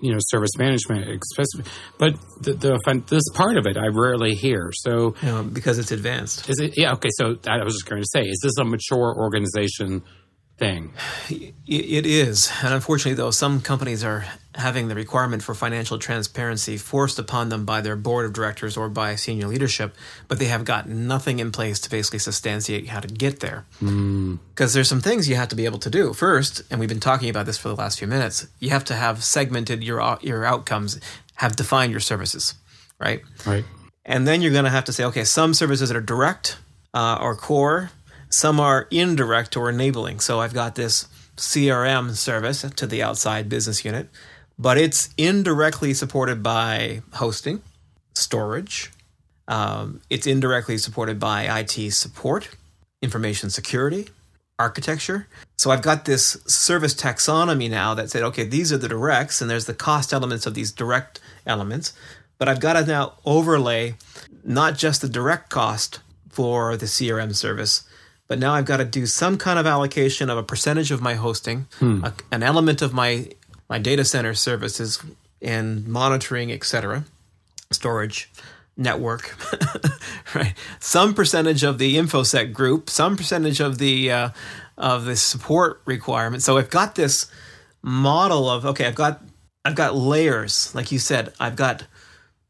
you 0.00 0.12
know 0.12 0.18
service 0.20 0.56
management 0.58 1.22
but 1.98 2.14
the, 2.40 2.52
the, 2.54 3.04
this 3.08 3.22
part 3.32 3.56
of 3.56 3.64
it 3.64 3.76
i 3.76 3.86
rarely 3.86 4.34
hear 4.34 4.72
so 4.74 5.14
you 5.22 5.28
know, 5.28 5.44
because 5.44 5.78
it's 5.78 5.92
advanced 5.92 6.50
is 6.50 6.58
it 6.58 6.74
yeah 6.76 6.92
okay 6.92 7.10
so 7.12 7.36
i 7.46 7.62
was 7.62 7.74
just 7.74 7.88
going 7.88 8.02
to 8.02 8.08
say 8.12 8.22
is 8.22 8.40
this 8.42 8.58
a 8.58 8.64
mature 8.64 9.14
organization 9.16 10.02
thing. 10.56 10.92
It 11.28 12.06
is. 12.06 12.50
And 12.62 12.72
unfortunately, 12.72 13.14
though, 13.14 13.30
some 13.30 13.60
companies 13.60 14.04
are 14.04 14.24
having 14.54 14.86
the 14.86 14.94
requirement 14.94 15.42
for 15.42 15.52
financial 15.54 15.98
transparency 15.98 16.76
forced 16.76 17.18
upon 17.18 17.48
them 17.48 17.64
by 17.64 17.80
their 17.80 17.96
board 17.96 18.24
of 18.24 18.32
directors 18.32 18.76
or 18.76 18.88
by 18.88 19.16
senior 19.16 19.48
leadership, 19.48 19.96
but 20.28 20.38
they 20.38 20.44
have 20.44 20.64
got 20.64 20.88
nothing 20.88 21.40
in 21.40 21.50
place 21.50 21.80
to 21.80 21.90
basically 21.90 22.20
substantiate 22.20 22.88
how 22.88 23.00
to 23.00 23.08
get 23.08 23.40
there. 23.40 23.64
Because 23.80 24.70
mm. 24.70 24.74
there's 24.74 24.88
some 24.88 25.00
things 25.00 25.28
you 25.28 25.34
have 25.34 25.48
to 25.48 25.56
be 25.56 25.64
able 25.64 25.80
to 25.80 25.90
do. 25.90 26.12
First, 26.12 26.62
and 26.70 26.78
we've 26.78 26.88
been 26.88 27.00
talking 27.00 27.28
about 27.28 27.46
this 27.46 27.58
for 27.58 27.68
the 27.68 27.76
last 27.76 27.98
few 27.98 28.06
minutes, 28.06 28.46
you 28.60 28.70
have 28.70 28.84
to 28.84 28.94
have 28.94 29.24
segmented 29.24 29.82
your, 29.82 30.18
your 30.22 30.44
outcomes, 30.44 31.00
have 31.36 31.56
defined 31.56 31.90
your 31.90 32.00
services, 32.00 32.54
right? 33.00 33.22
Right. 33.44 33.64
And 34.04 34.28
then 34.28 34.40
you're 34.40 34.52
going 34.52 34.64
to 34.64 34.70
have 34.70 34.84
to 34.84 34.92
say, 34.92 35.04
okay, 35.04 35.24
some 35.24 35.54
services 35.54 35.88
that 35.88 35.96
are 35.96 36.00
direct 36.00 36.58
uh, 36.92 37.18
or 37.20 37.34
core 37.34 37.90
some 38.34 38.58
are 38.58 38.88
indirect 38.90 39.56
or 39.56 39.70
enabling. 39.70 40.18
So 40.18 40.40
I've 40.40 40.52
got 40.52 40.74
this 40.74 41.06
CRM 41.36 42.16
service 42.16 42.62
to 42.62 42.84
the 42.84 43.00
outside 43.00 43.48
business 43.48 43.84
unit, 43.84 44.08
but 44.58 44.76
it's 44.76 45.10
indirectly 45.16 45.94
supported 45.94 46.42
by 46.42 47.02
hosting, 47.12 47.62
storage. 48.14 48.90
Um, 49.46 50.00
it's 50.10 50.26
indirectly 50.26 50.78
supported 50.78 51.20
by 51.20 51.60
IT 51.60 51.92
support, 51.92 52.48
information 53.00 53.50
security, 53.50 54.08
architecture. 54.58 55.28
So 55.56 55.70
I've 55.70 55.82
got 55.82 56.04
this 56.04 56.36
service 56.44 56.94
taxonomy 56.94 57.70
now 57.70 57.94
that 57.94 58.10
said, 58.10 58.24
okay, 58.24 58.44
these 58.44 58.72
are 58.72 58.78
the 58.78 58.88
directs, 58.88 59.40
and 59.40 59.48
there's 59.48 59.66
the 59.66 59.74
cost 59.74 60.12
elements 60.12 60.44
of 60.44 60.54
these 60.54 60.72
direct 60.72 61.20
elements. 61.46 61.92
But 62.38 62.48
I've 62.48 62.60
got 62.60 62.72
to 62.72 62.84
now 62.84 63.12
overlay 63.24 63.94
not 64.42 64.76
just 64.76 65.02
the 65.02 65.08
direct 65.08 65.50
cost 65.50 66.00
for 66.30 66.76
the 66.76 66.86
CRM 66.86 67.32
service, 67.36 67.84
but 68.34 68.40
now 68.40 68.52
I've 68.52 68.64
got 68.64 68.78
to 68.78 68.84
do 68.84 69.06
some 69.06 69.38
kind 69.38 69.60
of 69.60 69.66
allocation 69.68 70.28
of 70.28 70.36
a 70.36 70.42
percentage 70.42 70.90
of 70.90 71.00
my 71.00 71.14
hosting, 71.14 71.68
hmm. 71.78 72.02
a, 72.02 72.12
an 72.32 72.42
element 72.42 72.82
of 72.82 72.92
my 72.92 73.28
my 73.68 73.78
data 73.78 74.04
center 74.04 74.34
services 74.34 75.00
and 75.40 75.86
monitoring, 75.86 76.50
etc., 76.50 77.04
storage, 77.70 78.32
network, 78.76 79.36
right? 80.34 80.52
Some 80.80 81.14
percentage 81.14 81.62
of 81.62 81.78
the 81.78 81.94
infosec 81.94 82.52
group, 82.52 82.90
some 82.90 83.16
percentage 83.16 83.60
of 83.60 83.78
the 83.78 84.10
uh, 84.10 84.28
of 84.76 85.04
the 85.04 85.14
support 85.14 85.80
requirement. 85.84 86.42
So 86.42 86.58
I've 86.58 86.70
got 86.70 86.96
this 86.96 87.30
model 87.82 88.50
of 88.50 88.66
okay, 88.66 88.86
I've 88.86 88.96
got 88.96 89.22
I've 89.64 89.76
got 89.76 89.94
layers, 89.94 90.74
like 90.74 90.90
you 90.90 90.98
said. 90.98 91.32
I've 91.38 91.54
got 91.54 91.86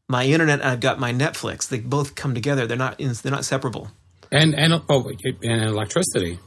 my 0.09 0.25
internet, 0.25 0.61
and 0.61 0.69
I've 0.69 0.79
got 0.79 0.99
my 0.99 1.13
Netflix. 1.13 1.69
They 1.69 1.77
both 1.77 2.15
come 2.15 2.33
together. 2.33 2.65
They're 2.65 2.75
not 2.75 2.97
they're 2.97 3.31
not 3.31 3.45
separable 3.45 3.91
and 4.35 4.53
and 4.55 4.81
oh, 4.89 5.11
and 5.43 5.63
electricity. 5.63 6.39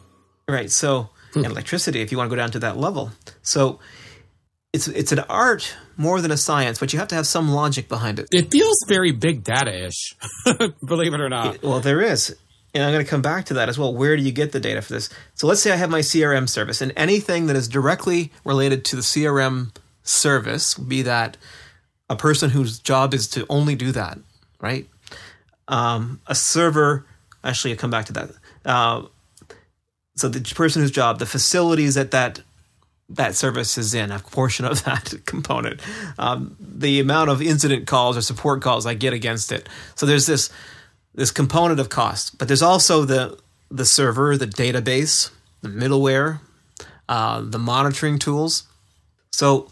Right. 0.48 0.70
So, 0.70 1.10
hmm. 1.32 1.44
and 1.44 1.52
electricity, 1.52 2.00
if 2.00 2.12
you 2.12 2.18
want 2.18 2.30
to 2.30 2.36
go 2.36 2.40
down 2.40 2.50
to 2.52 2.58
that 2.60 2.76
level. 2.76 3.12
So, 3.42 3.80
it's 4.72 4.88
it's 4.88 5.12
an 5.12 5.20
art 5.20 5.74
more 5.96 6.20
than 6.20 6.30
a 6.30 6.36
science, 6.36 6.78
but 6.78 6.92
you 6.92 6.98
have 6.98 7.08
to 7.08 7.14
have 7.14 7.26
some 7.26 7.50
logic 7.50 7.88
behind 7.88 8.18
it. 8.18 8.28
It 8.30 8.50
feels 8.50 8.76
very 8.86 9.12
big 9.12 9.42
data 9.42 9.86
ish, 9.86 10.14
believe 10.84 11.14
it 11.14 11.20
or 11.20 11.28
not. 11.28 11.56
It, 11.56 11.62
well, 11.62 11.80
there 11.80 12.00
is. 12.00 12.36
And 12.74 12.84
I'm 12.84 12.92
going 12.92 13.04
to 13.04 13.10
come 13.10 13.22
back 13.22 13.46
to 13.46 13.54
that 13.54 13.70
as 13.70 13.78
well. 13.78 13.94
Where 13.94 14.14
do 14.14 14.22
you 14.22 14.30
get 14.30 14.52
the 14.52 14.60
data 14.60 14.82
for 14.82 14.92
this? 14.92 15.08
So 15.34 15.46
let's 15.46 15.62
say 15.62 15.72
I 15.72 15.76
have 15.76 15.88
my 15.88 16.00
CRM 16.00 16.48
service, 16.48 16.82
and 16.82 16.92
anything 16.96 17.46
that 17.46 17.56
is 17.56 17.66
directly 17.66 18.30
related 18.44 18.84
to 18.86 18.96
the 18.96 19.02
CRM 19.02 19.74
service, 20.02 20.74
be 20.74 21.00
that 21.02 21.38
a 22.10 22.16
person 22.16 22.50
whose 22.50 22.78
job 22.78 23.14
is 23.14 23.26
to 23.28 23.46
only 23.48 23.74
do 23.74 23.90
that, 23.92 24.18
right? 24.60 24.86
Um, 25.66 26.20
a 26.26 26.34
server 26.34 27.06
Actually, 27.44 27.72
I'll 27.72 27.78
come 27.78 27.90
back 27.90 28.06
to 28.06 28.12
that. 28.14 28.30
Uh, 28.64 29.02
so 30.16 30.28
the 30.28 30.40
person 30.54 30.82
whose 30.82 30.90
job, 30.90 31.18
the 31.18 31.26
facilities 31.26 31.94
that 31.94 32.10
that 32.10 32.40
that 33.10 33.34
service 33.34 33.78
is 33.78 33.94
in, 33.94 34.10
a 34.10 34.18
portion 34.18 34.66
of 34.66 34.84
that 34.84 35.14
component, 35.24 35.80
um, 36.18 36.56
the 36.60 37.00
amount 37.00 37.30
of 37.30 37.40
incident 37.40 37.86
calls 37.86 38.16
or 38.16 38.20
support 38.20 38.60
calls 38.60 38.84
I 38.84 38.94
get 38.94 39.12
against 39.12 39.52
it. 39.52 39.68
So 39.94 40.06
there's 40.06 40.26
this 40.26 40.50
this 41.14 41.30
component 41.30 41.80
of 41.80 41.88
cost, 41.88 42.38
but 42.38 42.48
there's 42.48 42.62
also 42.62 43.04
the 43.04 43.38
the 43.70 43.84
server, 43.84 44.36
the 44.36 44.46
database, 44.46 45.30
the 45.62 45.68
middleware, 45.68 46.40
uh, 47.08 47.42
the 47.42 47.58
monitoring 47.58 48.18
tools. 48.18 48.64
So 49.30 49.70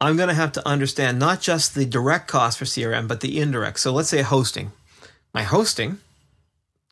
I'm 0.00 0.16
going 0.16 0.28
to 0.28 0.34
have 0.34 0.52
to 0.52 0.68
understand 0.68 1.18
not 1.18 1.40
just 1.40 1.74
the 1.74 1.86
direct 1.86 2.26
cost 2.26 2.58
for 2.58 2.64
CRM, 2.64 3.06
but 3.06 3.20
the 3.20 3.40
indirect. 3.40 3.78
So 3.78 3.92
let's 3.92 4.08
say 4.08 4.22
hosting. 4.22 4.72
My 5.32 5.44
hosting 5.44 5.98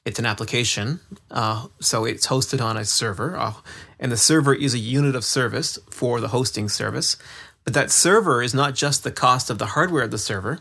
it's 0.05 0.19
an 0.19 0.27
application, 0.27 1.01
uh, 1.31 1.67
so 1.79 2.05
it's 2.05 2.29
hosted 2.29 2.61
on 2.61 2.77
a 2.77 2.85
server, 2.85 3.37
uh, 3.37 3.55
and 3.99 4.11
the 4.11 4.17
server 4.17 4.55
is 4.55 4.75
a 4.75 4.79
unit 4.79 5.15
of 5.15 5.25
service 5.25 5.79
for 5.91 6.21
the 6.21 6.29
hosting 6.29 6.69
service. 6.69 7.17
But 7.65 7.75
that 7.75 7.91
server 7.91 8.43
is 8.43 8.55
not 8.55 8.75
just 8.75 9.05
the 9.05 9.13
cost 9.13 9.51
of 9.51 9.59
the 9.59 9.67
hardware 9.67 10.05
of 10.05 10.11
the 10.11 10.19
server; 10.19 10.61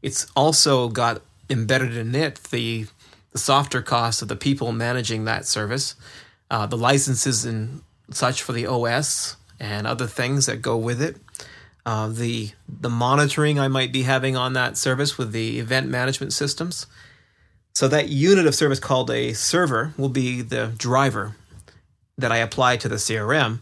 it's 0.00 0.26
also 0.34 0.88
got 0.88 1.22
embedded 1.50 1.96
in 1.96 2.14
it 2.14 2.36
the 2.50 2.86
the 3.32 3.38
softer 3.38 3.82
cost 3.82 4.22
of 4.22 4.28
the 4.28 4.36
people 4.36 4.72
managing 4.72 5.24
that 5.24 5.46
service, 5.46 5.94
uh, 6.50 6.66
the 6.66 6.78
licenses 6.78 7.44
and 7.44 7.82
such 8.10 8.42
for 8.42 8.52
the 8.52 8.66
OS 8.66 9.36
and 9.60 9.86
other 9.86 10.06
things 10.06 10.46
that 10.46 10.62
go 10.62 10.76
with 10.76 11.02
it. 11.02 11.16
Uh, 11.84 12.08
the 12.08 12.50
the 12.68 12.90
monitoring 12.90 13.58
I 13.58 13.68
might 13.68 13.92
be 13.92 14.02
having 14.02 14.36
on 14.36 14.54
that 14.54 14.76
service 14.76 15.18
with 15.18 15.32
the 15.32 15.58
event 15.58 15.88
management 15.88 16.32
systems, 16.32 16.86
so 17.74 17.88
that 17.88 18.08
unit 18.08 18.46
of 18.46 18.54
service 18.54 18.80
called 18.80 19.10
a 19.10 19.32
server 19.34 19.94
will 19.96 20.08
be 20.08 20.42
the 20.42 20.72
driver. 20.76 21.36
that 22.16 22.32
I 22.32 22.38
apply 22.38 22.76
to 22.78 22.88
the 22.88 22.96
CRM, 22.96 23.60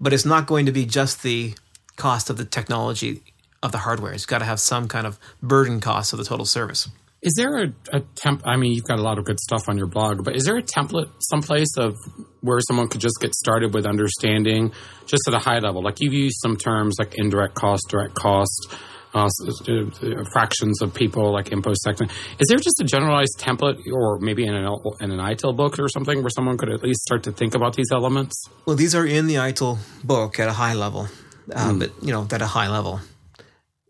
but 0.00 0.14
it's 0.14 0.24
not 0.24 0.46
going 0.46 0.64
to 0.64 0.72
be 0.72 0.86
just 0.86 1.22
the 1.22 1.54
cost 1.96 2.30
of 2.30 2.38
the 2.38 2.44
technology 2.44 3.22
of 3.62 3.70
the 3.70 3.78
hardware. 3.78 4.12
It's 4.14 4.24
got 4.24 4.38
to 4.38 4.46
have 4.46 4.60
some 4.60 4.88
kind 4.88 5.06
of 5.06 5.18
burden 5.42 5.78
cost 5.80 6.14
of 6.14 6.18
the 6.18 6.24
total 6.24 6.46
service. 6.46 6.88
Is 7.20 7.34
there 7.36 7.64
a, 7.64 7.72
a 7.92 8.00
temp? 8.14 8.42
I 8.46 8.56
mean, 8.56 8.72
you've 8.72 8.84
got 8.84 8.98
a 8.98 9.02
lot 9.02 9.18
of 9.18 9.24
good 9.24 9.40
stuff 9.40 9.68
on 9.68 9.76
your 9.76 9.88
blog, 9.88 10.24
but 10.24 10.36
is 10.36 10.44
there 10.44 10.56
a 10.56 10.62
template 10.62 11.10
someplace 11.18 11.76
of 11.76 11.96
where 12.40 12.60
someone 12.60 12.88
could 12.88 13.00
just 13.00 13.20
get 13.20 13.34
started 13.34 13.74
with 13.74 13.84
understanding, 13.86 14.72
just 15.06 15.26
at 15.26 15.34
a 15.34 15.38
high 15.40 15.58
level? 15.58 15.82
Like 15.82 16.00
you've 16.00 16.14
used 16.14 16.36
some 16.40 16.56
terms 16.56 16.96
like 16.98 17.14
indirect 17.16 17.56
cost, 17.56 17.88
direct 17.90 18.14
cost, 18.14 18.72
uh, 19.18 19.28
uh 19.28 20.24
fractions 20.32 20.80
of 20.82 20.94
people, 20.94 21.32
like 21.32 21.52
impost 21.52 21.82
section. 21.82 22.08
Is 22.38 22.48
there 22.48 22.58
just 22.58 22.80
a 22.80 22.84
generalized 22.84 23.38
template, 23.38 23.78
or 23.92 24.18
maybe 24.20 24.46
in 24.46 24.54
an 24.54 24.64
in 25.00 25.10
an 25.10 25.18
ITIL 25.18 25.56
book 25.56 25.78
or 25.78 25.88
something, 25.88 26.22
where 26.22 26.30
someone 26.30 26.56
could 26.56 26.70
at 26.70 26.82
least 26.82 27.00
start 27.02 27.22
to 27.24 27.32
think 27.32 27.54
about 27.54 27.74
these 27.74 27.88
elements? 27.92 28.42
Well, 28.66 28.76
these 28.76 28.94
are 28.94 29.06
in 29.06 29.26
the 29.26 29.36
ITIL 29.36 29.78
book 30.04 30.38
at 30.38 30.48
a 30.48 30.52
high 30.52 30.74
level, 30.74 31.08
uh, 31.52 31.70
mm. 31.70 31.80
but 31.80 31.92
you 32.02 32.12
know, 32.12 32.26
at 32.30 32.42
a 32.42 32.46
high 32.46 32.68
level, 32.68 33.00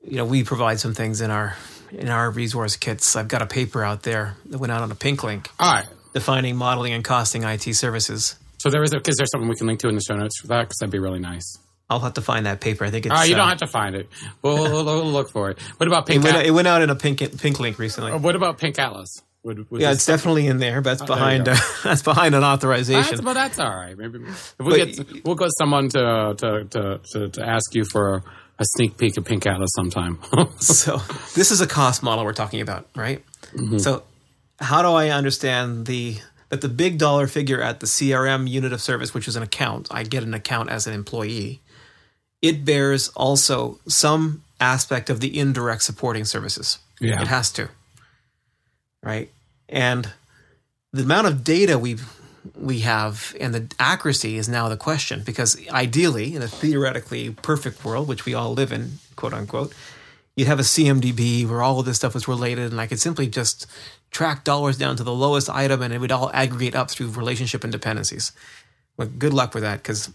you 0.02 0.16
know, 0.16 0.24
we 0.24 0.44
provide 0.44 0.80
some 0.80 0.94
things 0.94 1.20
in 1.20 1.30
our 1.30 1.56
in 1.92 2.08
our 2.08 2.30
resource 2.30 2.76
kits. 2.76 3.16
I've 3.16 3.28
got 3.28 3.42
a 3.42 3.46
paper 3.46 3.82
out 3.82 4.02
there 4.02 4.36
that 4.46 4.58
went 4.58 4.72
out 4.72 4.82
on 4.82 4.90
a 4.90 4.94
pink 4.94 5.22
link. 5.22 5.48
All 5.58 5.72
right. 5.72 5.86
Defining 6.14 6.56
modeling 6.56 6.92
and 6.92 7.04
costing 7.04 7.44
IT 7.44 7.74
services. 7.74 8.36
So 8.58 8.70
there 8.70 8.82
is, 8.82 8.92
a, 8.92 8.96
is 8.96 9.16
there 9.16 9.26
something 9.30 9.48
we 9.48 9.54
can 9.54 9.66
link 9.66 9.80
to 9.80 9.88
in 9.88 9.94
the 9.94 10.00
show 10.00 10.16
notes 10.16 10.40
for 10.40 10.48
that? 10.48 10.62
Because 10.62 10.78
that'd 10.78 10.90
be 10.90 10.98
really 10.98 11.20
nice. 11.20 11.58
I'll 11.90 12.00
have 12.00 12.14
to 12.14 12.22
find 12.22 12.46
that 12.46 12.60
paper. 12.60 12.84
I 12.84 12.90
think 12.90 13.06
it's. 13.06 13.14
Oh, 13.16 13.22
you 13.22 13.34
don't 13.34 13.46
uh, 13.46 13.48
have 13.48 13.58
to 13.58 13.66
find 13.66 13.94
it. 13.94 14.08
We'll, 14.42 14.56
we'll, 14.56 14.84
we'll, 14.84 15.04
look 15.04 15.30
for 15.30 15.50
it. 15.50 15.58
What 15.78 15.86
about 15.86 16.06
Pink? 16.06 16.22
It 16.22 16.32
went, 16.32 16.46
it 16.46 16.50
went 16.50 16.68
out 16.68 16.82
in 16.82 16.90
a 16.90 16.94
pink 16.94 17.18
pink 17.38 17.60
link 17.60 17.78
recently. 17.78 18.12
what 18.12 18.36
about 18.36 18.58
Pink 18.58 18.78
Atlas? 18.78 19.22
Would, 19.44 19.70
would 19.70 19.80
yeah, 19.80 19.92
it's 19.92 20.04
definitely 20.04 20.48
in 20.48 20.58
there, 20.58 20.82
but 20.82 20.98
that's 20.98 21.02
oh, 21.02 21.06
behind 21.14 21.48
uh, 21.48 21.56
that's 21.84 22.02
behind 22.02 22.34
an 22.34 22.44
authorization. 22.44 23.16
That's, 23.16 23.20
but 23.20 23.34
that's 23.34 23.58
all 23.58 23.70
right. 23.70 23.96
Maybe 23.96 24.18
we'll 24.18 24.34
but, 24.58 24.96
get 24.96 25.24
we'll 25.24 25.36
get 25.36 25.50
someone 25.56 25.88
to 25.90 26.34
to, 26.36 26.64
to 26.64 27.00
to, 27.12 27.28
to 27.30 27.46
ask 27.46 27.74
you 27.74 27.84
for 27.84 28.22
a 28.58 28.64
sneak 28.76 28.98
peek 28.98 29.16
of 29.16 29.24
Pink 29.24 29.46
Atlas 29.46 29.70
sometime. 29.74 30.18
so 30.58 30.98
this 31.34 31.50
is 31.50 31.60
a 31.60 31.66
cost 31.66 32.02
model 32.02 32.24
we're 32.24 32.32
talking 32.32 32.60
about, 32.60 32.88
right? 32.96 33.24
Mm-hmm. 33.54 33.78
So 33.78 34.02
how 34.58 34.82
do 34.82 34.88
I 34.88 35.10
understand 35.10 35.86
the 35.86 36.18
that 36.48 36.60
the 36.60 36.68
big 36.68 36.98
dollar 36.98 37.26
figure 37.26 37.62
at 37.62 37.80
the 37.80 37.86
CRM 37.86 38.48
unit 38.48 38.72
of 38.72 38.80
service, 38.80 39.14
which 39.14 39.28
is 39.28 39.36
an 39.36 39.42
account, 39.42 39.88
I 39.90 40.02
get 40.02 40.22
an 40.22 40.34
account 40.34 40.70
as 40.70 40.86
an 40.86 40.94
employee, 40.94 41.62
it 42.42 42.64
bears 42.64 43.08
also 43.10 43.78
some 43.86 44.42
aspect 44.60 45.10
of 45.10 45.20
the 45.20 45.38
indirect 45.38 45.82
supporting 45.82 46.24
services. 46.24 46.78
Yeah. 47.00 47.20
It 47.20 47.28
has 47.28 47.50
to. 47.52 47.68
Right? 49.02 49.30
And 49.68 50.12
the 50.92 51.02
amount 51.02 51.26
of 51.26 51.44
data 51.44 51.78
we 51.78 51.96
we 52.56 52.80
have 52.80 53.36
and 53.40 53.54
the 53.54 53.74
accuracy 53.78 54.36
is 54.36 54.48
now 54.48 54.68
the 54.68 54.76
question 54.76 55.22
because 55.24 55.60
ideally 55.70 56.34
in 56.34 56.40
a 56.40 56.48
theoretically 56.48 57.30
perfect 57.30 57.84
world 57.84 58.08
which 58.08 58.24
we 58.24 58.32
all 58.32 58.54
live 58.54 58.72
in 58.72 58.92
quote 59.16 59.34
unquote 59.34 59.74
you'd 60.34 60.48
have 60.48 60.58
a 60.58 60.62
cmdb 60.62 61.46
where 61.46 61.60
all 61.60 61.80
of 61.80 61.84
this 61.84 61.96
stuff 61.96 62.14
was 62.14 62.26
related 62.26 62.70
and 62.70 62.80
i 62.80 62.86
could 62.86 62.98
simply 63.00 63.26
just 63.26 63.66
track 64.10 64.44
dollars 64.44 64.78
down 64.78 64.96
to 64.96 65.02
the 65.02 65.12
lowest 65.12 65.50
item 65.50 65.82
and 65.82 65.92
it 65.92 65.98
would 65.98 66.12
all 66.12 66.30
aggregate 66.32 66.74
up 66.74 66.90
through 66.90 67.10
relationship 67.10 67.64
and 67.64 67.72
dependencies 67.72 68.32
well 68.96 69.08
good 69.18 69.34
luck 69.34 69.52
with 69.52 69.62
that 69.62 69.82
because 69.82 70.10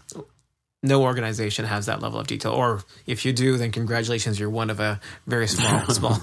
no 0.84 1.02
organization 1.02 1.64
has 1.64 1.86
that 1.86 2.02
level 2.02 2.20
of 2.20 2.26
detail. 2.26 2.52
Or 2.52 2.82
if 3.06 3.24
you 3.24 3.32
do, 3.32 3.56
then 3.56 3.72
congratulations, 3.72 4.38
you're 4.38 4.50
one 4.50 4.68
of 4.68 4.80
a 4.80 5.00
very 5.26 5.48
small, 5.48 5.80
small, 5.88 6.18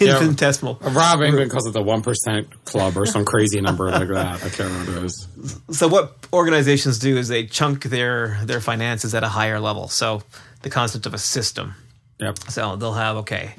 yeah, 0.00 0.18
infinitesimal. 0.18 0.80
Rob 0.82 1.22
England 1.22 1.50
calls 1.52 1.66
it 1.66 1.72
the 1.72 1.82
one 1.82 2.02
percent 2.02 2.64
club 2.64 2.96
or 2.96 3.06
some 3.06 3.24
crazy 3.24 3.60
number 3.60 3.88
like 3.90 4.08
that. 4.08 4.44
I 4.44 4.48
can't 4.48 4.58
remember 4.70 4.92
what 4.92 5.02
it 5.02 5.06
is. 5.06 5.28
So 5.70 5.86
what 5.86 6.16
organizations 6.32 6.98
do 6.98 7.16
is 7.16 7.28
they 7.28 7.46
chunk 7.46 7.84
their 7.84 8.40
their 8.44 8.60
finances 8.60 9.14
at 9.14 9.22
a 9.22 9.28
higher 9.28 9.60
level. 9.60 9.86
So 9.86 10.22
the 10.62 10.70
concept 10.70 11.06
of 11.06 11.14
a 11.14 11.18
system. 11.18 11.76
Yep. 12.18 12.38
So 12.50 12.76
they'll 12.76 12.92
have 12.94 13.16
okay, 13.18 13.54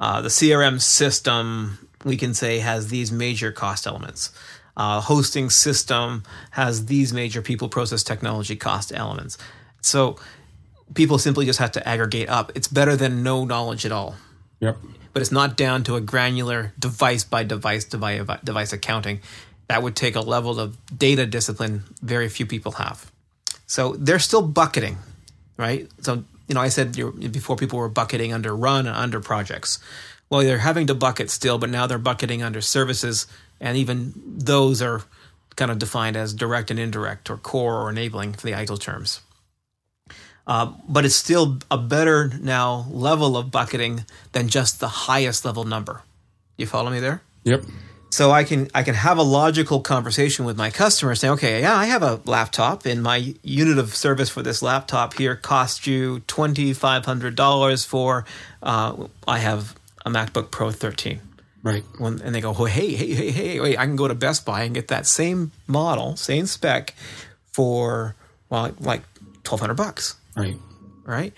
uh, 0.00 0.20
the 0.20 0.28
CRM 0.28 0.82
system 0.82 1.78
we 2.04 2.16
can 2.16 2.34
say 2.34 2.58
has 2.58 2.88
these 2.88 3.12
major 3.12 3.52
cost 3.52 3.86
elements. 3.86 4.30
Uh, 4.76 5.00
hosting 5.00 5.48
system 5.48 6.24
has 6.52 6.86
these 6.86 7.12
major 7.12 7.42
people 7.42 7.68
process 7.68 8.02
technology 8.02 8.56
cost 8.56 8.90
elements 8.92 9.38
so 9.82 10.16
people 10.94 11.18
simply 11.18 11.46
just 11.46 11.58
have 11.58 11.72
to 11.72 11.86
aggregate 11.86 12.28
up. 12.28 12.52
It's 12.54 12.68
better 12.68 12.96
than 12.96 13.22
no 13.22 13.44
knowledge 13.44 13.84
at 13.84 13.92
all. 13.92 14.16
Yep. 14.60 14.78
But 15.12 15.22
it's 15.22 15.32
not 15.32 15.56
down 15.56 15.84
to 15.84 15.96
a 15.96 16.00
granular 16.00 16.72
device 16.78 17.24
by 17.24 17.44
device 17.44 17.84
device, 17.84 18.26
device 18.42 18.72
accounting. 18.72 19.20
That 19.68 19.82
would 19.82 19.96
take 19.96 20.16
a 20.16 20.20
level 20.20 20.58
of 20.58 20.76
data 20.96 21.26
discipline 21.26 21.84
very 22.00 22.28
few 22.28 22.46
people 22.46 22.72
have. 22.72 23.10
So 23.66 23.92
they're 23.92 24.18
still 24.18 24.42
bucketing, 24.42 24.98
right? 25.56 25.88
So 26.00 26.24
you 26.48 26.54
know, 26.54 26.60
I 26.60 26.68
said 26.68 26.94
before 27.32 27.56
people 27.56 27.78
were 27.78 27.88
bucketing 27.88 28.32
under 28.32 28.54
run 28.54 28.86
and 28.86 28.96
under 28.96 29.20
projects. 29.20 29.78
Well, 30.28 30.42
they're 30.42 30.58
having 30.58 30.86
to 30.88 30.94
bucket 30.94 31.30
still, 31.30 31.58
but 31.58 31.70
now 31.70 31.86
they're 31.86 31.98
bucketing 31.98 32.42
under 32.42 32.60
services, 32.60 33.26
and 33.60 33.76
even 33.76 34.12
those 34.16 34.82
are 34.82 35.02
kind 35.56 35.70
of 35.70 35.78
defined 35.78 36.16
as 36.16 36.32
direct 36.32 36.70
and 36.70 36.80
indirect, 36.80 37.30
or 37.30 37.36
core 37.36 37.80
or 37.80 37.90
enabling 37.90 38.32
for 38.32 38.46
the 38.46 38.52
ITIL 38.52 38.80
terms. 38.80 39.20
Uh, 40.46 40.72
but 40.88 41.04
it's 41.04 41.14
still 41.14 41.58
a 41.70 41.78
better 41.78 42.30
now 42.40 42.86
level 42.90 43.36
of 43.36 43.50
bucketing 43.50 44.04
than 44.32 44.48
just 44.48 44.80
the 44.80 44.88
highest 44.88 45.44
level 45.44 45.64
number. 45.64 46.02
You 46.56 46.66
follow 46.66 46.90
me 46.90 47.00
there? 47.00 47.22
Yep. 47.44 47.64
So 48.10 48.30
I 48.30 48.44
can 48.44 48.68
I 48.74 48.82
can 48.82 48.94
have 48.94 49.16
a 49.16 49.22
logical 49.22 49.80
conversation 49.80 50.44
with 50.44 50.56
my 50.56 50.70
customer 50.70 51.14
saying, 51.14 51.32
okay, 51.34 51.60
yeah, 51.62 51.74
I 51.74 51.86
have 51.86 52.02
a 52.02 52.20
laptop, 52.26 52.84
and 52.84 53.02
my 53.02 53.34
unit 53.42 53.78
of 53.78 53.94
service 53.94 54.28
for 54.28 54.42
this 54.42 54.60
laptop 54.60 55.14
here 55.14 55.34
costs 55.34 55.86
you 55.86 56.20
twenty 56.26 56.74
five 56.74 57.06
hundred 57.06 57.36
dollars 57.36 57.86
for. 57.86 58.26
Uh, 58.62 59.06
I 59.26 59.38
have 59.38 59.74
a 60.04 60.10
MacBook 60.10 60.50
Pro 60.50 60.70
thirteen. 60.70 61.20
Right. 61.62 61.84
When, 61.98 62.20
and 62.20 62.34
they 62.34 62.40
go, 62.40 62.54
oh, 62.58 62.64
hey, 62.64 62.92
hey, 62.92 63.14
hey, 63.14 63.30
hey, 63.30 63.60
wait, 63.60 63.78
I 63.78 63.86
can 63.86 63.94
go 63.94 64.08
to 64.08 64.14
Best 64.14 64.44
Buy 64.44 64.64
and 64.64 64.74
get 64.74 64.88
that 64.88 65.06
same 65.06 65.52
model, 65.66 66.16
same 66.16 66.46
spec, 66.46 66.92
for 67.52 68.14
well, 68.50 68.74
like 68.78 69.02
twelve 69.42 69.60
hundred 69.60 69.76
bucks. 69.76 70.16
Right. 70.36 70.56
Right. 71.04 71.34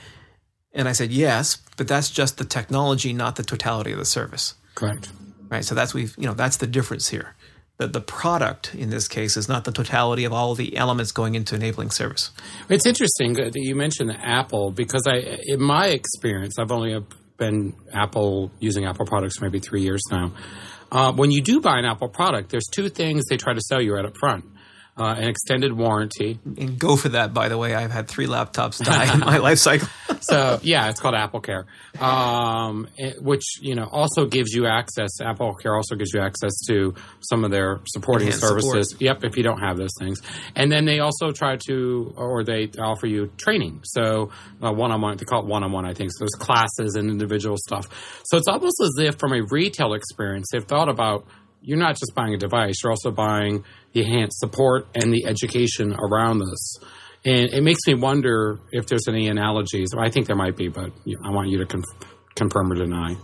And 0.72 0.88
I 0.88 0.92
said, 0.92 1.12
yes, 1.12 1.56
but 1.76 1.88
that's 1.88 2.10
just 2.10 2.38
the 2.38 2.44
technology, 2.44 3.12
not 3.12 3.36
the 3.36 3.44
totality 3.44 3.92
of 3.92 3.98
the 3.98 4.04
service. 4.04 4.54
Correct. 4.74 5.10
Right. 5.48 5.64
So 5.64 5.74
that's 5.74 5.94
we've 5.94 6.14
you 6.18 6.26
know 6.26 6.34
that's 6.34 6.56
the 6.56 6.66
difference 6.66 7.08
here. 7.08 7.34
That 7.78 7.92
the 7.92 8.00
product 8.00 8.74
in 8.74 8.90
this 8.90 9.08
case 9.08 9.36
is 9.36 9.48
not 9.48 9.64
the 9.64 9.72
totality 9.72 10.24
of 10.24 10.32
all 10.32 10.54
the 10.54 10.76
elements 10.76 11.10
going 11.10 11.34
into 11.34 11.54
enabling 11.56 11.90
service. 11.90 12.30
It's 12.68 12.86
interesting 12.86 13.34
that 13.34 13.52
you 13.54 13.74
mentioned 13.74 14.16
Apple 14.22 14.70
because 14.70 15.02
I, 15.08 15.40
in 15.44 15.60
my 15.60 15.88
experience, 15.88 16.58
I've 16.58 16.70
only 16.70 17.04
been 17.36 17.74
Apple 17.92 18.52
using 18.60 18.84
Apple 18.84 19.06
products 19.06 19.38
for 19.38 19.44
maybe 19.44 19.58
three 19.58 19.82
years 19.82 20.02
now. 20.10 20.32
Uh, 20.92 21.12
when 21.12 21.32
you 21.32 21.42
do 21.42 21.60
buy 21.60 21.78
an 21.78 21.84
Apple 21.84 22.08
product, 22.08 22.50
there's 22.50 22.66
two 22.72 22.88
things 22.88 23.24
they 23.28 23.36
try 23.36 23.52
to 23.52 23.60
sell 23.60 23.82
you 23.82 23.94
right 23.94 24.04
up 24.04 24.16
front 24.16 24.44
uh, 24.96 25.14
an 25.18 25.28
extended 25.28 25.72
warranty. 25.72 26.38
And 26.44 26.78
go 26.78 26.96
for 26.96 27.08
that, 27.10 27.34
by 27.34 27.48
the 27.48 27.58
way. 27.58 27.74
I've 27.74 27.90
had 27.90 28.08
three 28.08 28.26
laptops 28.26 28.82
die 28.82 29.12
in 29.12 29.20
my 29.20 29.38
life 29.48 29.58
cycle. 29.58 29.88
so 30.20 30.60
yeah, 30.62 30.88
it's 30.88 31.00
called 31.00 31.14
Apple 31.16 31.40
Care, 31.40 31.66
um, 32.00 32.86
it, 32.96 33.20
which 33.20 33.60
you 33.60 33.74
know 33.74 33.88
also 33.90 34.26
gives 34.26 34.52
you 34.52 34.66
access. 34.66 35.20
Apple 35.20 35.54
Care 35.54 35.74
also 35.74 35.96
gives 35.96 36.12
you 36.14 36.20
access 36.20 36.52
to 36.68 36.94
some 37.20 37.44
of 37.44 37.50
their 37.50 37.80
supporting 37.86 38.28
Enhanced 38.28 38.46
services. 38.46 38.90
Support. 38.90 39.02
Yep, 39.02 39.24
if 39.24 39.36
you 39.36 39.42
don't 39.42 39.60
have 39.60 39.76
those 39.76 39.94
things, 39.98 40.22
and 40.54 40.70
then 40.70 40.84
they 40.84 41.00
also 41.00 41.32
try 41.32 41.56
to, 41.66 42.14
or 42.16 42.44
they 42.44 42.70
offer 42.78 43.06
you 43.06 43.32
training. 43.36 43.80
So 43.84 44.30
one 44.60 44.92
on 44.92 45.00
one, 45.00 45.16
they 45.16 45.24
call 45.24 45.40
it 45.40 45.46
one 45.46 45.64
on 45.64 45.72
one. 45.72 45.84
I 45.84 45.94
think 45.94 46.12
so. 46.12 46.20
There's 46.20 46.34
classes 46.38 46.94
and 46.94 47.10
individual 47.10 47.56
stuff. 47.56 47.86
So 48.26 48.36
it's 48.36 48.48
almost 48.48 48.80
as 48.80 48.94
if 48.98 49.18
from 49.18 49.32
a 49.32 49.42
retail 49.42 49.94
experience, 49.94 50.46
they've 50.52 50.64
thought 50.64 50.88
about 50.88 51.26
you're 51.64 51.78
not 51.78 51.96
just 51.96 52.14
buying 52.14 52.34
a 52.34 52.36
device, 52.36 52.74
you're 52.82 52.92
also 52.92 53.10
buying 53.10 53.64
the 53.92 54.00
enhanced 54.00 54.38
support 54.38 54.86
and 54.94 55.12
the 55.12 55.24
education 55.26 55.94
around 55.94 56.38
this. 56.38 56.76
And 57.24 57.50
it 57.54 57.62
makes 57.62 57.80
me 57.86 57.94
wonder 57.94 58.60
if 58.70 58.86
there's 58.86 59.08
any 59.08 59.28
analogies. 59.28 59.88
I 59.98 60.10
think 60.10 60.26
there 60.26 60.36
might 60.36 60.56
be, 60.56 60.68
but 60.68 60.92
I 61.24 61.30
want 61.30 61.48
you 61.48 61.58
to 61.58 61.66
conf- 61.66 61.84
confirm 62.36 62.70
or 62.70 62.74
deny. 62.74 63.16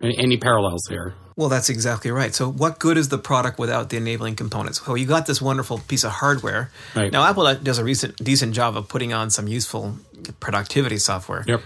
Any, 0.00 0.36
parallels 0.36 0.82
here? 0.88 1.14
Well, 1.36 1.48
that's 1.48 1.68
exactly 1.68 2.10
right. 2.10 2.34
So, 2.34 2.50
what 2.50 2.80
good 2.80 2.98
is 2.98 3.08
the 3.08 3.18
product 3.18 3.58
without 3.58 3.88
the 3.88 3.98
enabling 3.98 4.34
components? 4.34 4.84
Well, 4.84 4.96
you 4.96 5.06
got 5.06 5.26
this 5.26 5.40
wonderful 5.40 5.78
piece 5.78 6.02
of 6.02 6.10
hardware. 6.10 6.72
Right. 6.96 7.12
Now, 7.12 7.24
Apple 7.24 7.54
does 7.54 7.78
a 7.78 7.84
recent, 7.84 8.16
decent 8.16 8.52
job 8.52 8.76
of 8.76 8.88
putting 8.88 9.12
on 9.12 9.30
some 9.30 9.46
useful 9.46 9.96
productivity 10.40 10.98
software. 10.98 11.44
Yep. 11.46 11.62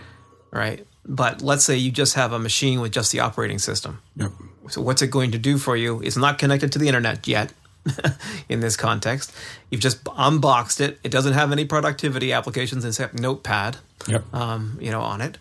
Right. 0.52 0.86
But 1.08 1.40
let's 1.40 1.64
say 1.64 1.76
you 1.76 1.92
just 1.92 2.14
have 2.14 2.32
a 2.32 2.38
machine 2.38 2.80
with 2.80 2.92
just 2.92 3.12
the 3.12 3.20
operating 3.20 3.58
system. 3.58 4.02
Yep. 4.16 4.32
So, 4.68 4.80
what's 4.82 5.02
it 5.02 5.10
going 5.10 5.30
to 5.30 5.38
do 5.38 5.56
for 5.56 5.76
you? 5.76 6.00
It's 6.02 6.16
not 6.16 6.38
connected 6.38 6.72
to 6.72 6.78
the 6.78 6.88
internet 6.88 7.26
yet. 7.28 7.52
in 8.48 8.58
this 8.58 8.76
context. 8.76 9.32
You've 9.70 9.80
just 9.80 10.02
unboxed 10.04 10.80
it. 10.80 10.98
It 11.04 11.10
doesn't 11.10 11.34
have 11.34 11.52
any 11.52 11.64
productivity 11.64 12.32
applications 12.32 12.84
except 12.84 13.14
Notepad, 13.14 13.76
yep. 14.08 14.24
um, 14.34 14.76
you 14.80 14.90
know, 14.90 15.02
on 15.02 15.20
it. 15.20 15.38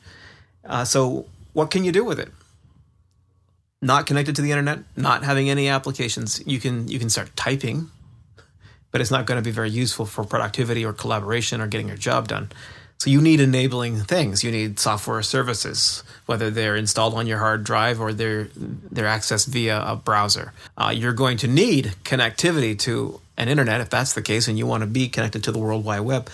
Uh, 0.63 0.85
so 0.85 1.25
what 1.53 1.71
can 1.71 1.83
you 1.83 1.91
do 1.91 2.03
with 2.03 2.19
it? 2.19 2.29
Not 3.81 4.05
connected 4.05 4.35
to 4.37 4.41
the 4.41 4.51
internet, 4.51 4.79
not 4.95 5.23
having 5.23 5.49
any 5.49 5.69
applications. 5.69 6.45
You 6.45 6.59
can 6.59 6.87
you 6.87 6.97
can 6.97 7.09
start 7.09 7.35
typing, 7.35 7.89
but 8.91 9.01
it's 9.01 9.11
not 9.11 9.25
going 9.25 9.37
to 9.37 9.43
be 9.43 9.51
very 9.51 9.69
useful 9.69 10.05
for 10.05 10.23
productivity 10.23 10.83
or 10.85 10.93
collaboration 10.93 11.61
or 11.61 11.67
getting 11.67 11.87
your 11.87 11.97
job 11.97 12.27
done. 12.27 12.49
So 12.97 13.09
you 13.09 13.21
need 13.21 13.39
enabling 13.39 13.97
things. 13.97 14.43
You 14.43 14.51
need 14.51 14.79
software 14.79 15.21
services, 15.21 16.03
whether 16.25 16.49
they're 16.49 16.75
installed 16.75 17.13
on 17.13 17.27
your 17.27 17.39
hard 17.39 17.63
drive 17.63 17.99
or 17.99 18.13
they're 18.13 18.47
they're 18.55 19.05
accessed 19.05 19.47
via 19.47 19.81
a 19.85 19.95
browser. 19.95 20.53
Uh, 20.77 20.93
you're 20.95 21.13
going 21.13 21.37
to 21.37 21.47
need 21.47 21.93
connectivity 22.03 22.77
to 22.79 23.19
an 23.37 23.49
internet 23.49 23.81
if 23.81 23.89
that's 23.89 24.13
the 24.13 24.21
case, 24.21 24.47
and 24.47 24.57
you 24.57 24.65
want 24.65 24.81
to 24.81 24.87
be 24.87 25.09
connected 25.09 25.43
to 25.43 25.51
the 25.51 25.59
World 25.59 25.83
Wide 25.83 26.01
Web. 26.01 26.29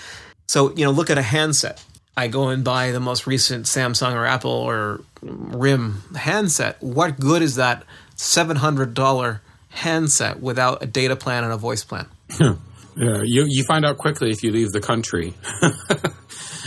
So 0.47 0.71
you 0.75 0.85
know, 0.85 0.91
look 0.91 1.09
at 1.09 1.17
a 1.17 1.23
handset. 1.23 1.83
I 2.15 2.27
go 2.27 2.49
and 2.49 2.63
buy 2.63 2.91
the 2.91 2.99
most 2.99 3.25
recent 3.25 3.65
Samsung 3.65 4.13
or 4.13 4.25
Apple 4.25 4.51
or 4.51 5.01
RIM 5.21 6.03
handset. 6.15 6.81
What 6.81 7.19
good 7.19 7.41
is 7.41 7.55
that 7.55 7.83
seven 8.15 8.57
hundred 8.57 8.93
dollar 8.93 9.41
handset 9.69 10.41
without 10.41 10.83
a 10.83 10.85
data 10.85 11.15
plan 11.15 11.43
and 11.43 11.53
a 11.53 11.57
voice 11.57 11.83
plan? 11.83 12.05
Yeah, 12.95 13.21
you 13.23 13.45
you 13.47 13.63
find 13.63 13.85
out 13.85 13.97
quickly 13.97 14.31
if 14.31 14.43
you 14.43 14.51
leave 14.51 14.71
the 14.71 14.81
country. 14.81 15.33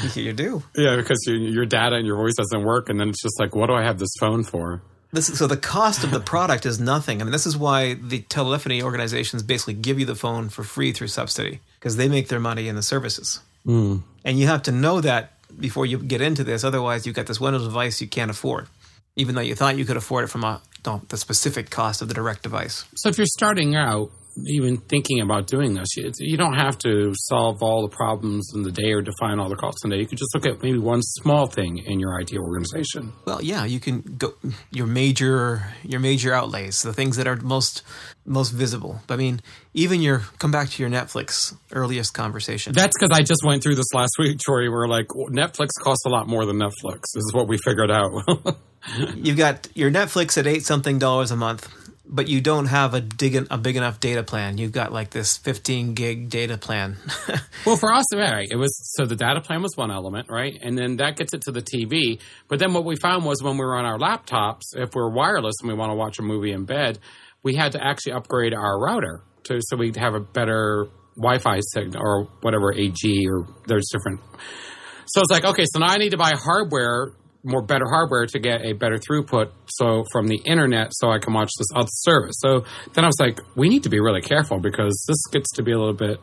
you 0.15 0.33
do. 0.33 0.63
Yeah, 0.77 0.97
because 0.97 1.25
your 1.27 1.37
your 1.37 1.67
data 1.67 1.97
and 1.97 2.07
your 2.07 2.17
voice 2.17 2.35
doesn't 2.35 2.63
work, 2.63 2.89
and 2.89 2.99
then 2.99 3.11
it's 3.11 3.23
just 3.23 3.39
like, 3.39 3.55
what 3.55 3.67
do 3.67 3.75
I 3.75 3.83
have 3.83 3.99
this 3.99 4.15
phone 4.19 4.45
for? 4.45 4.83
This 5.13 5.29
is, 5.29 5.39
so 5.39 5.47
the 5.47 5.57
cost 5.57 6.03
of 6.03 6.11
the 6.11 6.19
product 6.19 6.67
is 6.67 6.81
nothing. 6.81 7.21
I 7.21 7.25
mean, 7.25 7.31
this 7.31 7.47
is 7.47 7.57
why 7.57 7.95
the 7.95 8.23
telephony 8.23 8.83
organizations 8.83 9.45
basically 9.45 9.75
give 9.75 10.01
you 10.01 10.07
the 10.07 10.17
phone 10.17 10.49
for 10.49 10.65
free 10.65 10.93
through 10.93 11.07
subsidy 11.07 11.61
because 11.79 11.97
they 11.97 12.09
make 12.09 12.27
their 12.27 12.41
money 12.41 12.67
in 12.67 12.75
the 12.75 12.83
services. 12.83 13.39
Mm. 13.65 14.03
And 14.25 14.41
you 14.41 14.49
have 14.49 14.63
to 14.65 14.73
know 14.73 15.01
that 15.01 15.35
before 15.59 15.87
you 15.87 15.99
get 15.99 16.21
into 16.21 16.45
this. 16.45 16.65
Otherwise, 16.65 17.07
you've 17.07 17.15
got 17.15 17.27
this 17.27 17.41
Windows 17.41 17.65
device 17.65 18.01
you 18.01 18.09
can't 18.09 18.31
afford, 18.31 18.67
even 19.17 19.35
though 19.35 19.41
you 19.41 19.55
thought 19.55 19.79
you 19.79 19.85
could 19.85 19.97
afford 19.97 20.25
it 20.25 20.29
from 20.29 20.45
a, 20.45 20.61
no, 20.85 21.03
the 21.09 21.17
specific 21.17 21.71
cost 21.71 22.03
of 22.03 22.09
the 22.09 22.15
direct 22.15 22.43
device. 22.43 22.85
So 22.95 23.09
if 23.09 23.17
you're 23.17 23.27
starting 23.27 23.77
out, 23.77 24.11
even 24.47 24.79
thinking 24.79 25.21
about 25.21 25.47
doing 25.47 25.75
this. 25.75 25.97
You, 25.97 26.11
you 26.19 26.37
don't 26.37 26.55
have 26.55 26.79
to 26.79 27.13
solve 27.15 27.63
all 27.63 27.83
the 27.83 27.95
problems 27.95 28.53
in 28.55 28.63
the 28.63 28.73
day 28.73 28.93
or 28.93 29.03
define 29.03 29.39
all 29.39 29.49
the 29.49 29.57
costs 29.57 29.85
in 29.85 29.91
the 29.91 29.97
day. 29.97 30.03
You 30.03 30.07
could 30.09 30.19
just 30.19 30.35
look 30.35 30.47
at 30.47 30.63
maybe 30.63 30.79
one 30.79 31.03
small 31.03 31.47
thing 31.47 31.79
in 31.79 32.01
your 32.01 32.19
IT 32.21 32.33
organization. 32.37 33.13
Well, 33.25 33.43
yeah, 33.43 33.65
you 33.65 33.81
can 33.81 34.01
go 34.01 34.35
your 34.71 34.87
major 34.87 35.75
your 35.83 36.01
major 36.01 36.33
outlays, 36.33 36.83
the 36.83 36.93
things 36.93 37.17
that 37.17 37.27
are 37.27 37.37
most 37.37 37.83
most 38.27 38.51
visible. 38.51 39.01
I 39.09 39.17
mean, 39.17 39.41
even 39.75 40.01
your 40.01 40.21
come 40.39 40.51
back 40.51 40.71
to 40.71 40.83
your 40.83 40.91
Netflix 40.91 41.57
earliest 41.73 42.15
conversation. 42.15 42.73
That's 42.73 42.97
because 42.99 43.17
I 43.17 43.23
just 43.23 43.45
went 43.45 43.63
through 43.63 43.77
this 43.77 43.93
last 43.95 44.13
week, 44.19 44.39
Troy. 44.39 44.71
We're 44.71 44.89
like, 44.89 45.09
Netflix 45.09 45.71
costs 45.81 46.05
a 46.07 46.11
lot 46.11 46.29
more 46.29 46.45
than 46.47 46.57
Netflix. 46.57 47.03
This 47.15 47.25
is 47.25 47.33
what 47.33 47.49
we 47.49 47.59
figured 47.59 47.91
out. 47.91 48.13
You've 49.17 49.39
got 49.39 49.69
your 49.75 49.91
Netflix 49.91 50.37
at 50.37 50.47
eight 50.47 50.63
something 50.63 50.99
dollars 50.99 51.31
a 51.31 51.37
month 51.37 51.69
but 52.07 52.29
you 52.29 52.41
don't 52.41 52.67
have 52.67 52.95
a 52.95 53.01
dig 53.01 53.35
a 53.51 53.59
big 53.59 53.77
enough 53.77 53.99
data 54.01 54.23
plan. 54.23 54.59
You've 54.59 54.73
got 54.73 54.93
like 54.93 55.11
this 55.11 55.37
15 55.39 55.95
gig 55.95 56.29
data 56.29 56.59
plan. 56.59 56.97
well, 57.67 57.77
for 57.77 57.93
us, 57.93 58.15
right, 58.15 58.47
it 58.51 58.57
was 58.57 58.77
so 58.95 59.07
the 59.07 59.17
data 59.17 59.41
plan 59.41 59.63
was 59.63 59.77
one 59.77 59.91
element, 59.91 60.29
right, 60.31 60.59
and 60.61 60.77
then 60.77 60.97
that 60.97 61.17
gets 61.17 61.33
it 61.33 61.43
to 61.43 61.53
the 61.53 61.63
TV. 61.63 62.21
But 62.49 62.59
then 62.59 62.75
what 62.75 62.85
we 62.85 62.97
found 62.97 63.25
was 63.25 63.43
when 63.43 63.55
we 63.55 63.65
were 63.65 63.77
on 63.77 63.85
our 63.85 63.99
laptops, 63.99 64.75
if 64.75 64.95
we're 64.95 65.11
wireless 65.11 65.55
and 65.61 65.69
we 65.69 65.75
want 65.75 65.91
to 65.91 65.97
watch 65.97 66.19
a 66.19 66.23
movie 66.23 66.53
in 66.53 66.65
bed, 66.65 66.99
we 67.43 67.55
had 67.55 67.73
to 67.73 67.85
actually 67.85 68.13
upgrade 68.13 68.55
our 68.55 68.79
router 68.79 69.23
to 69.45 69.61
so 69.61 69.77
we'd 69.77 69.97
have 69.97 70.15
a 70.15 70.21
better 70.21 70.87
Wi-Fi 71.17 71.61
signal 71.73 72.03
or 72.03 72.25
whatever 72.41 72.73
AG 72.73 73.27
or 73.29 73.47
there's 73.67 73.89
different. 73.91 74.21
So 75.07 75.21
it's 75.21 75.31
like 75.31 75.45
okay, 75.45 75.65
so 75.67 75.79
now 75.79 75.87
I 75.89 75.99
need 75.99 76.11
to 76.11 76.17
buy 76.17 76.33
hardware 76.35 77.13
more 77.45 77.63
better 77.63 77.85
hardware 77.89 78.27
to 78.27 78.39
get 78.39 78.65
a 78.65 78.73
better 78.73 78.99
throughput 78.99 79.51
so 79.69 80.05
from 80.11 80.27
the 80.29 80.41
internet 80.45 80.89
so 80.93 81.11
I 81.11 81.19
can 81.19 81.35
watch 81.35 81.51
this 81.59 81.69
other 81.75 81.89
service. 81.91 82.37
So 82.39 82.65
then 82.95 83.05
I 83.05 83.07
was 83.07 83.21
like, 83.21 83.39
we 83.55 83.69
need 83.69 83.83
to 83.83 83.91
be 83.91 84.01
really 84.01 84.23
careful 84.23 84.59
because 84.59 85.05
this 85.07 85.23
gets 85.31 85.53
to 85.57 85.63
be 85.63 85.73
a 85.73 85.79
little 85.79 85.95
bit 85.95 86.19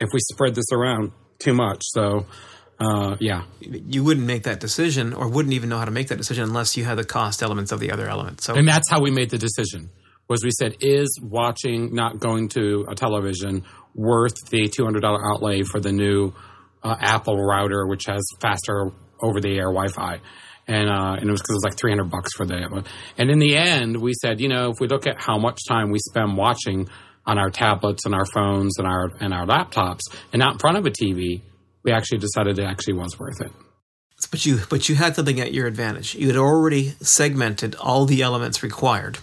if 0.00 0.08
we 0.12 0.20
spread 0.32 0.54
this 0.54 0.72
around 0.72 1.12
too 1.38 1.52
much. 1.52 1.82
So 1.82 2.26
uh, 2.80 3.16
yeah. 3.20 3.44
You 3.60 4.04
wouldn't 4.04 4.26
make 4.26 4.44
that 4.44 4.60
decision 4.60 5.12
or 5.12 5.28
wouldn't 5.28 5.54
even 5.54 5.68
know 5.68 5.78
how 5.78 5.84
to 5.84 5.90
make 5.90 6.08
that 6.08 6.16
decision 6.16 6.44
unless 6.44 6.76
you 6.76 6.84
had 6.84 6.96
the 6.96 7.04
cost 7.04 7.42
elements 7.42 7.72
of 7.72 7.80
the 7.80 7.90
other 7.92 8.08
elements. 8.08 8.44
So 8.44 8.54
And 8.54 8.66
that's 8.66 8.90
how 8.90 9.00
we 9.00 9.10
made 9.10 9.30
the 9.30 9.38
decision. 9.38 9.90
Was 10.28 10.42
we 10.42 10.50
said, 10.50 10.76
is 10.80 11.20
watching, 11.22 11.94
not 11.94 12.18
going 12.18 12.48
to 12.50 12.86
a 12.88 12.94
television, 12.94 13.62
worth 13.94 14.34
the 14.50 14.68
$200 14.68 15.02
outlay 15.04 15.62
for 15.62 15.80
the 15.80 15.92
new 15.92 16.32
uh, 16.82 16.96
Apple 16.98 17.36
router, 17.36 17.86
which 17.86 18.06
has 18.06 18.24
faster 18.40 18.90
over 19.22 19.40
the 19.40 19.56
air 19.56 19.70
Wi 19.70 19.88
Fi? 19.88 20.20
And 20.66 20.88
uh, 20.88 21.16
and 21.18 21.28
it 21.28 21.30
was 21.30 21.42
because 21.42 21.54
it 21.54 21.56
was 21.56 21.64
like 21.64 21.76
300 21.76 22.04
bucks 22.04 22.32
for 22.34 22.46
that. 22.46 22.84
And 23.18 23.30
in 23.30 23.38
the 23.38 23.56
end, 23.56 24.00
we 24.00 24.12
said, 24.14 24.40
you 24.40 24.48
know, 24.48 24.70
if 24.70 24.80
we 24.80 24.88
look 24.88 25.06
at 25.06 25.20
how 25.20 25.38
much 25.38 25.60
time 25.68 25.90
we 25.90 25.98
spend 25.98 26.36
watching 26.36 26.88
on 27.26 27.38
our 27.38 27.50
tablets 27.50 28.04
and 28.04 28.14
our 28.14 28.26
phones 28.26 28.78
and 28.78 28.86
our 28.86 29.10
and 29.20 29.34
our 29.34 29.46
laptops, 29.46 30.02
and 30.32 30.40
not 30.40 30.54
in 30.54 30.58
front 30.58 30.78
of 30.78 30.86
a 30.86 30.90
TV, 30.90 31.42
we 31.82 31.92
actually 31.92 32.18
decided 32.18 32.58
it 32.58 32.64
actually 32.64 32.94
was 32.94 33.18
worth 33.18 33.40
it. 33.40 33.52
But 34.30 34.46
you 34.46 34.60
but 34.70 34.88
you 34.88 34.94
had 34.94 35.16
something 35.16 35.38
at 35.38 35.52
your 35.52 35.66
advantage. 35.66 36.14
You 36.14 36.28
had 36.28 36.36
already 36.36 36.94
segmented 37.02 37.74
all 37.74 38.06
the 38.06 38.22
elements 38.22 38.62
required, 38.62 39.18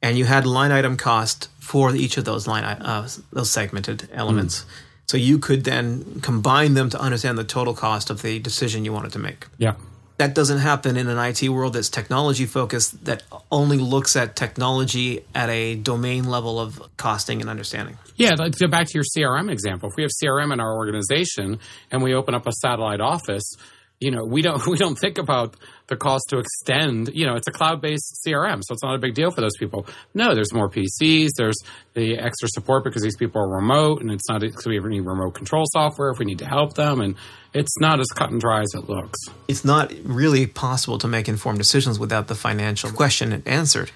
and 0.00 0.16
you 0.16 0.24
had 0.24 0.46
line 0.46 0.70
item 0.70 0.96
cost 0.96 1.48
for 1.58 1.94
each 1.94 2.16
of 2.16 2.24
those 2.24 2.46
line 2.46 2.62
uh, 2.62 3.08
those 3.32 3.50
segmented 3.50 4.08
elements. 4.12 4.60
Mm. 4.60 4.66
So 5.10 5.16
you 5.16 5.40
could 5.40 5.64
then 5.64 6.20
combine 6.20 6.74
them 6.74 6.88
to 6.90 7.00
understand 7.00 7.36
the 7.36 7.42
total 7.42 7.74
cost 7.74 8.10
of 8.10 8.22
the 8.22 8.38
decision 8.38 8.84
you 8.84 8.92
wanted 8.92 9.10
to 9.12 9.18
make. 9.18 9.48
Yeah 9.58 9.74
that 10.20 10.34
doesn't 10.34 10.58
happen 10.58 10.98
in 10.98 11.08
an 11.08 11.16
IT 11.16 11.48
world 11.48 11.72
that's 11.72 11.88
technology 11.88 12.44
focused 12.44 13.06
that 13.06 13.22
only 13.50 13.78
looks 13.78 14.16
at 14.16 14.36
technology 14.36 15.24
at 15.34 15.48
a 15.48 15.76
domain 15.76 16.24
level 16.24 16.60
of 16.60 16.78
costing 16.98 17.40
and 17.40 17.48
understanding. 17.48 17.96
Yeah, 18.16 18.32
let's 18.36 18.58
go 18.58 18.68
back 18.68 18.86
to 18.88 18.92
your 18.92 19.02
CRM 19.02 19.50
example. 19.50 19.88
If 19.88 19.94
we 19.96 20.02
have 20.02 20.10
CRM 20.22 20.52
in 20.52 20.60
our 20.60 20.76
organization 20.76 21.58
and 21.90 22.02
we 22.02 22.12
open 22.12 22.34
up 22.34 22.46
a 22.46 22.52
satellite 22.52 23.00
office, 23.00 23.54
you 23.98 24.10
know, 24.10 24.26
we 24.26 24.42
don't 24.42 24.66
we 24.72 24.76
don't 24.76 24.98
think 24.98 25.16
about 25.16 25.56
the 25.90 25.96
cost 25.96 26.24
to 26.30 26.38
extend. 26.38 27.10
You 27.12 27.26
know, 27.26 27.34
it's 27.34 27.46
a 27.46 27.52
cloud 27.52 27.82
based 27.82 28.22
CRM, 28.26 28.62
so 28.64 28.72
it's 28.72 28.82
not 28.82 28.94
a 28.94 28.98
big 28.98 29.14
deal 29.14 29.30
for 29.30 29.42
those 29.42 29.56
people. 29.58 29.86
No, 30.14 30.34
there's 30.34 30.54
more 30.54 30.70
PCs. 30.70 31.30
There's 31.36 31.58
the 31.92 32.18
extra 32.18 32.48
support 32.48 32.84
because 32.84 33.02
these 33.02 33.16
people 33.16 33.42
are 33.42 33.56
remote, 33.56 34.00
and 34.00 34.10
it's 34.10 34.28
not 34.28 34.40
because 34.40 34.66
we 34.66 34.78
need 34.78 35.00
remote 35.00 35.34
control 35.34 35.64
software 35.66 36.10
if 36.10 36.18
we 36.18 36.24
need 36.24 36.38
to 36.38 36.46
help 36.46 36.74
them, 36.74 37.00
and 37.00 37.16
it's 37.52 37.78
not 37.78 38.00
as 38.00 38.06
cut 38.08 38.30
and 38.30 38.40
dry 38.40 38.62
as 38.62 38.72
it 38.74 38.88
looks. 38.88 39.18
It's 39.48 39.64
not 39.64 39.92
really 40.04 40.46
possible 40.46 40.98
to 40.98 41.08
make 41.08 41.28
informed 41.28 41.58
decisions 41.58 41.98
without 41.98 42.28
the 42.28 42.34
financial 42.34 42.90
question 42.90 43.42
answered. 43.44 43.90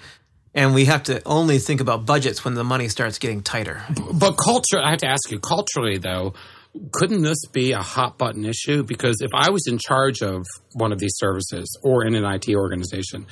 And 0.53 0.73
we 0.73 0.85
have 0.85 1.03
to 1.03 1.21
only 1.25 1.59
think 1.59 1.81
about 1.81 2.05
budgets 2.05 2.45
when 2.45 2.53
the 2.53 2.63
money 2.63 2.87
starts 2.87 3.19
getting 3.19 3.41
tighter. 3.41 3.83
But 4.13 4.37
culture, 4.37 4.79
I 4.81 4.91
have 4.91 4.99
to 4.99 5.07
ask 5.07 5.29
you, 5.29 5.39
culturally 5.39 5.97
though, 5.97 6.33
couldn't 6.91 7.21
this 7.21 7.45
be 7.51 7.71
a 7.71 7.81
hot 7.81 8.17
button 8.17 8.45
issue? 8.45 8.83
Because 8.83 9.17
if 9.21 9.31
I 9.33 9.49
was 9.49 9.67
in 9.67 9.77
charge 9.77 10.21
of 10.21 10.45
one 10.73 10.91
of 10.91 10.99
these 10.99 11.13
services 11.15 11.77
or 11.83 12.05
in 12.05 12.15
an 12.15 12.25
IT 12.25 12.49
organization, 12.55 13.27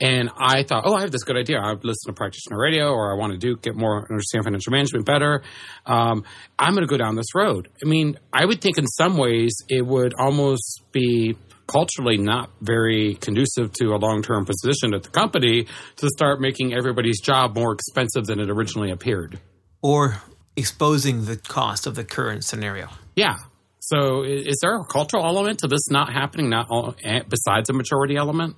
and 0.00 0.30
I 0.36 0.62
thought, 0.62 0.84
oh, 0.86 0.94
I 0.94 1.02
have 1.02 1.10
this 1.10 1.24
good 1.24 1.36
idea, 1.36 1.58
I 1.58 1.72
listen 1.72 2.08
to 2.08 2.12
practitioner 2.12 2.58
radio, 2.58 2.90
or 2.90 3.12
I 3.12 3.18
want 3.18 3.32
to 3.32 3.38
do 3.38 3.56
get 3.56 3.76
more 3.76 4.06
understand 4.10 4.44
financial 4.44 4.72
management 4.72 5.06
better, 5.06 5.42
um, 5.86 6.24
I'm 6.58 6.74
going 6.74 6.86
to 6.86 6.90
go 6.90 6.96
down 6.96 7.14
this 7.14 7.34
road. 7.34 7.68
I 7.82 7.88
mean, 7.88 8.18
I 8.32 8.44
would 8.44 8.60
think 8.60 8.78
in 8.78 8.86
some 8.86 9.16
ways 9.16 9.56
it 9.68 9.86
would 9.86 10.14
almost 10.18 10.82
be 10.92 11.36
culturally 11.68 12.16
not 12.16 12.50
very 12.62 13.14
conducive 13.20 13.72
to 13.74 13.88
a 13.94 13.98
long 13.98 14.22
term 14.22 14.44
position 14.44 14.94
at 14.94 15.02
the 15.02 15.10
company 15.10 15.66
to 15.96 16.08
start 16.08 16.40
making 16.40 16.74
everybody's 16.74 17.20
job 17.20 17.54
more 17.54 17.72
expensive 17.72 18.24
than 18.24 18.40
it 18.40 18.50
originally 18.50 18.90
appeared. 18.90 19.38
Or 19.82 20.20
exposing 20.58 21.24
the 21.24 21.36
cost 21.36 21.86
of 21.86 21.94
the 21.94 22.04
current 22.04 22.44
scenario. 22.44 22.88
Yeah. 23.14 23.36
So, 23.80 24.22
is 24.22 24.58
there 24.60 24.76
a 24.76 24.84
cultural 24.84 25.24
element 25.24 25.60
to 25.60 25.68
this 25.68 25.88
not 25.88 26.12
happening? 26.12 26.50
Not 26.50 26.66
all, 26.68 26.94
eh, 27.02 27.22
besides 27.26 27.70
a 27.70 27.72
maturity 27.72 28.16
element. 28.16 28.56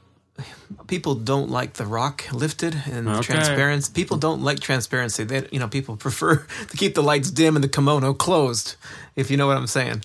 People 0.86 1.14
don't 1.14 1.50
like 1.50 1.74
the 1.74 1.84
rock 1.84 2.24
lifted 2.32 2.74
and 2.90 3.08
okay. 3.08 3.20
transparency. 3.20 3.92
People 3.92 4.16
don't 4.16 4.42
like 4.42 4.58
transparency. 4.60 5.24
They, 5.24 5.46
you 5.52 5.60
know, 5.60 5.68
people 5.68 5.96
prefer 6.06 6.46
to 6.68 6.76
keep 6.76 6.94
the 6.94 7.02
lights 7.02 7.30
dim 7.30 7.56
and 7.56 7.62
the 7.62 7.68
kimono 7.68 8.14
closed. 8.14 8.76
If 9.14 9.30
you 9.30 9.36
know 9.36 9.46
what 9.46 9.56
I'm 9.56 9.66
saying, 9.66 10.02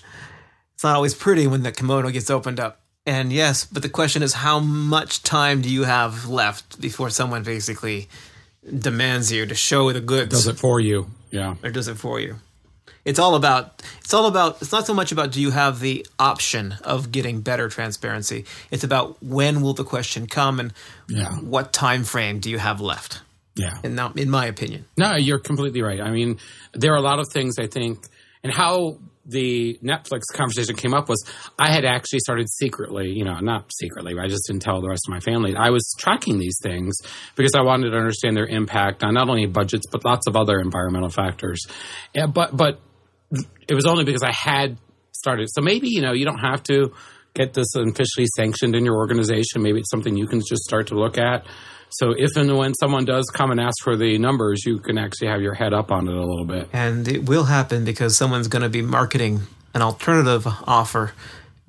it's 0.74 0.84
not 0.84 0.94
always 0.94 1.14
pretty 1.14 1.46
when 1.46 1.62
the 1.62 1.72
kimono 1.72 2.10
gets 2.10 2.30
opened 2.30 2.60
up. 2.60 2.80
And 3.06 3.32
yes, 3.32 3.64
but 3.64 3.82
the 3.82 3.88
question 3.88 4.22
is, 4.22 4.34
how 4.34 4.58
much 4.58 5.22
time 5.22 5.62
do 5.62 5.70
you 5.70 5.84
have 5.84 6.28
left 6.28 6.80
before 6.80 7.08
someone 7.08 7.44
basically 7.44 8.08
demands 8.66 9.32
you 9.32 9.46
to 9.46 9.54
show 9.54 9.92
the 9.92 10.00
goods? 10.00 10.30
Does 10.30 10.46
it 10.46 10.58
for 10.58 10.80
you? 10.80 11.06
Yeah. 11.30 11.56
Or 11.62 11.70
does 11.70 11.88
it 11.88 11.96
for 11.96 12.20
you? 12.20 12.36
It's 13.04 13.20
all 13.20 13.36
about 13.36 13.82
it's 14.00 14.12
all 14.12 14.26
about 14.26 14.60
it's 14.60 14.72
not 14.72 14.84
so 14.84 14.92
much 14.92 15.12
about 15.12 15.30
do 15.30 15.40
you 15.40 15.52
have 15.52 15.78
the 15.78 16.04
option 16.18 16.74
of 16.82 17.12
getting 17.12 17.40
better 17.40 17.68
transparency. 17.68 18.44
It's 18.72 18.82
about 18.82 19.22
when 19.22 19.62
will 19.62 19.74
the 19.74 19.84
question 19.84 20.26
come 20.26 20.58
and 20.58 20.72
yeah. 21.08 21.36
what 21.36 21.72
time 21.72 22.02
frame 22.02 22.40
do 22.40 22.50
you 22.50 22.58
have 22.58 22.80
left? 22.80 23.22
Yeah. 23.54 23.78
And 23.84 23.94
now 23.94 24.12
in 24.16 24.28
my 24.28 24.46
opinion. 24.46 24.86
No, 24.96 25.14
you're 25.14 25.38
completely 25.38 25.82
right. 25.82 26.00
I 26.00 26.10
mean, 26.10 26.38
there 26.72 26.92
are 26.92 26.96
a 26.96 27.02
lot 27.02 27.20
of 27.20 27.28
things 27.28 27.60
I 27.60 27.68
think 27.68 28.06
and 28.42 28.52
how 28.52 28.98
the 29.26 29.78
Netflix 29.82 30.22
conversation 30.32 30.76
came 30.76 30.94
up 30.94 31.08
was 31.08 31.24
I 31.58 31.72
had 31.72 31.84
actually 31.84 32.20
started 32.20 32.48
secretly, 32.48 33.10
you 33.10 33.24
know, 33.24 33.38
not 33.40 33.70
secretly, 33.72 34.14
I 34.18 34.28
just 34.28 34.46
didn't 34.46 34.62
tell 34.62 34.80
the 34.80 34.88
rest 34.88 35.02
of 35.08 35.12
my 35.12 35.20
family. 35.20 35.54
I 35.56 35.70
was 35.70 35.94
tracking 35.98 36.38
these 36.38 36.58
things 36.62 36.96
because 37.34 37.52
I 37.54 37.62
wanted 37.62 37.90
to 37.90 37.96
understand 37.96 38.36
their 38.36 38.46
impact 38.46 39.02
on 39.02 39.14
not 39.14 39.28
only 39.28 39.46
budgets 39.46 39.86
but 39.90 40.04
lots 40.04 40.26
of 40.26 40.36
other 40.36 40.60
environmental 40.60 41.10
factors. 41.10 41.60
Yeah, 42.14 42.26
but 42.26 42.56
but 42.56 42.80
it 43.68 43.74
was 43.74 43.86
only 43.86 44.04
because 44.04 44.22
I 44.22 44.32
had 44.32 44.78
started. 45.12 45.48
So 45.50 45.60
maybe 45.60 45.88
you 45.88 46.02
know 46.02 46.12
you 46.12 46.24
don't 46.24 46.38
have 46.38 46.62
to 46.64 46.92
get 47.36 47.54
this 47.54 47.74
officially 47.76 48.26
sanctioned 48.36 48.74
in 48.74 48.84
your 48.84 48.96
organization. 48.96 49.62
Maybe 49.62 49.80
it's 49.80 49.90
something 49.90 50.16
you 50.16 50.26
can 50.26 50.40
just 50.40 50.62
start 50.62 50.88
to 50.88 50.94
look 50.94 51.18
at. 51.18 51.46
So 51.90 52.14
if 52.16 52.36
and 52.36 52.56
when 52.56 52.74
someone 52.74 53.04
does 53.04 53.26
come 53.32 53.52
and 53.52 53.60
ask 53.60 53.76
for 53.84 53.96
the 53.96 54.18
numbers, 54.18 54.62
you 54.66 54.78
can 54.78 54.98
actually 54.98 55.28
have 55.28 55.40
your 55.40 55.54
head 55.54 55.72
up 55.72 55.92
on 55.92 56.08
it 56.08 56.14
a 56.14 56.24
little 56.24 56.44
bit. 56.44 56.68
And 56.72 57.06
it 57.06 57.28
will 57.28 57.44
happen 57.44 57.84
because 57.84 58.16
someone's 58.16 58.48
going 58.48 58.62
to 58.62 58.68
be 58.68 58.82
marketing 58.82 59.42
an 59.72 59.82
alternative 59.82 60.46
offer 60.66 61.12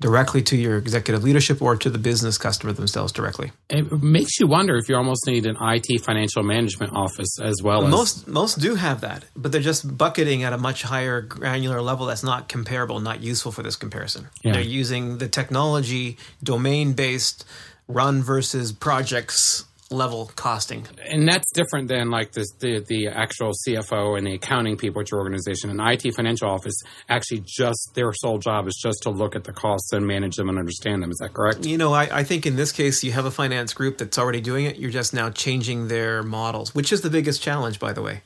directly 0.00 0.42
to 0.42 0.56
your 0.56 0.76
executive 0.76 1.24
leadership 1.24 1.60
or 1.60 1.76
to 1.76 1.90
the 1.90 1.98
business 1.98 2.38
customer 2.38 2.72
themselves 2.72 3.12
directly. 3.12 3.50
It 3.68 4.02
makes 4.02 4.38
you 4.38 4.46
wonder 4.46 4.76
if 4.76 4.88
you 4.88 4.96
almost 4.96 5.26
need 5.26 5.46
an 5.46 5.56
IT 5.60 6.02
financial 6.02 6.42
management 6.42 6.92
office 6.94 7.38
as 7.40 7.62
well. 7.62 7.84
As 7.84 7.90
most 7.90 8.28
most 8.28 8.60
do 8.60 8.76
have 8.76 9.00
that, 9.00 9.24
but 9.36 9.50
they're 9.52 9.60
just 9.60 9.96
bucketing 9.96 10.44
at 10.44 10.52
a 10.52 10.58
much 10.58 10.82
higher 10.82 11.20
granular 11.20 11.82
level 11.82 12.06
that's 12.06 12.22
not 12.22 12.48
comparable, 12.48 13.00
not 13.00 13.22
useful 13.22 13.50
for 13.50 13.62
this 13.62 13.76
comparison. 13.76 14.28
Yeah. 14.42 14.52
They're 14.52 14.62
using 14.62 15.18
the 15.18 15.28
technology 15.28 16.16
domain 16.42 16.92
based 16.92 17.44
run 17.88 18.22
versus 18.22 18.70
projects 18.70 19.64
level 19.90 20.30
costing. 20.36 20.86
And 21.08 21.26
that's 21.26 21.50
different 21.52 21.88
than 21.88 22.10
like 22.10 22.32
the, 22.32 22.46
the, 22.58 22.84
the 22.86 23.08
actual 23.08 23.52
CFO 23.66 24.18
and 24.18 24.26
the 24.26 24.34
accounting 24.34 24.76
people 24.76 25.00
at 25.00 25.10
your 25.10 25.20
organization. 25.20 25.70
An 25.70 25.80
IT 25.80 26.14
financial 26.14 26.48
office 26.48 26.74
actually 27.08 27.42
just 27.46 27.92
their 27.94 28.12
sole 28.12 28.38
job 28.38 28.66
is 28.68 28.76
just 28.76 29.02
to 29.04 29.10
look 29.10 29.34
at 29.34 29.44
the 29.44 29.52
costs 29.52 29.92
and 29.92 30.06
manage 30.06 30.36
them 30.36 30.48
and 30.48 30.58
understand 30.58 31.02
them. 31.02 31.10
Is 31.10 31.18
that 31.18 31.32
correct? 31.32 31.64
You 31.64 31.78
know, 31.78 31.92
I, 31.92 32.18
I 32.18 32.24
think 32.24 32.44
in 32.44 32.56
this 32.56 32.72
case 32.72 33.02
you 33.02 33.12
have 33.12 33.24
a 33.24 33.30
finance 33.30 33.72
group 33.72 33.98
that's 33.98 34.18
already 34.18 34.40
doing 34.40 34.66
it. 34.66 34.76
You're 34.76 34.90
just 34.90 35.14
now 35.14 35.30
changing 35.30 35.88
their 35.88 36.22
models, 36.22 36.74
which 36.74 36.92
is 36.92 37.00
the 37.00 37.10
biggest 37.10 37.42
challenge, 37.42 37.78
by 37.78 37.92
the 37.92 38.02
way 38.02 38.22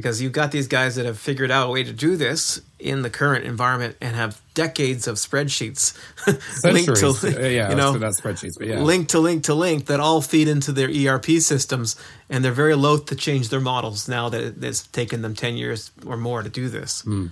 because 0.00 0.22
you've 0.22 0.32
got 0.32 0.50
these 0.50 0.66
guys 0.66 0.94
that 0.96 1.04
have 1.04 1.18
figured 1.18 1.50
out 1.50 1.68
a 1.68 1.70
way 1.70 1.84
to 1.84 1.92
do 1.92 2.16
this 2.16 2.62
in 2.78 3.02
the 3.02 3.10
current 3.10 3.44
environment 3.44 3.94
and 4.00 4.16
have 4.16 4.40
decades 4.54 5.06
of 5.06 5.16
spreadsheets 5.16 5.94
linked 6.64 6.96
to 6.96 7.52
yeah, 7.52 7.68
you 7.68 7.76
know 7.76 7.92
not 7.92 8.14
spreadsheets 8.14 8.54
but 8.58 8.66
yeah. 8.66 8.80
link 8.80 9.08
to 9.08 9.18
link 9.18 9.44
to 9.44 9.52
link 9.52 9.86
that 9.86 10.00
all 10.00 10.22
feed 10.22 10.48
into 10.48 10.72
their 10.72 10.88
ERP 10.88 11.26
systems 11.40 11.96
and 12.30 12.42
they're 12.42 12.50
very 12.52 12.74
loath 12.74 13.04
to 13.04 13.14
change 13.14 13.50
their 13.50 13.60
models 13.60 14.08
now 14.08 14.30
that 14.30 14.64
it's 14.64 14.86
taken 14.86 15.20
them 15.20 15.34
10 15.34 15.58
years 15.58 15.90
or 16.06 16.16
more 16.16 16.42
to 16.42 16.48
do 16.48 16.70
this. 16.70 17.02
Mm. 17.02 17.30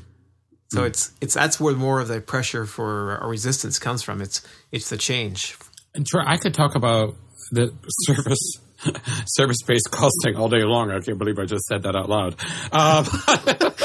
so 0.68 0.82
mm. 0.82 0.86
it's 0.86 1.12
it's 1.22 1.32
that's 1.32 1.58
where 1.58 1.74
more 1.74 2.00
of 2.00 2.08
the 2.08 2.20
pressure 2.20 2.66
for 2.66 3.18
resistance 3.26 3.78
comes 3.78 4.02
from. 4.02 4.20
It's 4.20 4.46
it's 4.72 4.90
the 4.90 4.98
change. 4.98 5.56
And 5.94 6.06
Troy, 6.06 6.22
I 6.26 6.36
could 6.36 6.52
talk 6.52 6.74
about 6.74 7.16
the 7.50 7.72
service 8.06 8.60
service 9.26 9.58
based 9.66 9.90
costing 9.90 10.36
all 10.36 10.48
day 10.48 10.62
long. 10.62 10.90
I 10.90 11.00
can't 11.00 11.18
believe 11.18 11.38
I 11.38 11.44
just 11.44 11.64
said 11.64 11.82
that 11.82 11.96
out 11.96 12.08
loud. 12.08 12.36
Um, 12.72 13.06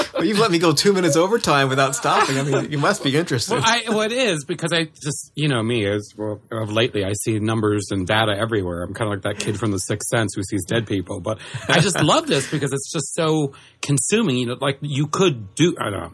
well, 0.13 0.23
you've 0.23 0.39
let 0.39 0.51
me 0.51 0.60
go 0.60 0.73
two 0.73 0.93
minutes 0.93 1.15
overtime 1.15 1.69
without 1.69 1.95
stopping. 1.95 2.38
I 2.38 2.43
mean, 2.43 2.71
you 2.71 2.77
must 2.77 3.03
be 3.03 3.15
interested. 3.15 3.56
Well, 3.56 3.63
I, 3.65 3.84
well 3.89 4.01
it 4.01 4.12
is 4.12 4.45
because 4.45 4.71
I 4.71 4.86
just, 4.86 5.32
you 5.36 5.47
know, 5.47 5.62
me 5.63 5.86
as 5.88 6.13
well, 6.17 6.41
lately, 6.51 7.03
I 7.03 7.13
see 7.13 7.39
numbers 7.39 7.88
and 7.91 8.06
data 8.06 8.36
everywhere. 8.38 8.84
I'm 8.84 8.93
kind 8.93 9.12
of 9.12 9.23
like 9.23 9.23
that 9.23 9.43
kid 9.43 9.60
from 9.60 9.71
The 9.71 9.79
Sixth 9.79 10.10
Sense 10.10 10.34
who 10.36 10.43
sees 10.43 10.65
dead 10.65 10.86
people. 10.86 11.19
But 11.19 11.39
I 11.67 11.79
just 11.79 11.99
love 12.03 12.27
this 12.27 12.49
because 12.49 12.71
it's 12.71 12.91
just 12.91 13.13
so 13.13 13.53
consuming. 13.82 14.38
You 14.38 14.45
know, 14.47 14.58
like 14.60 14.77
you 14.82 15.08
could 15.08 15.56
do. 15.56 15.75
I 15.79 15.89
don't 15.89 15.99
know. 15.99 16.13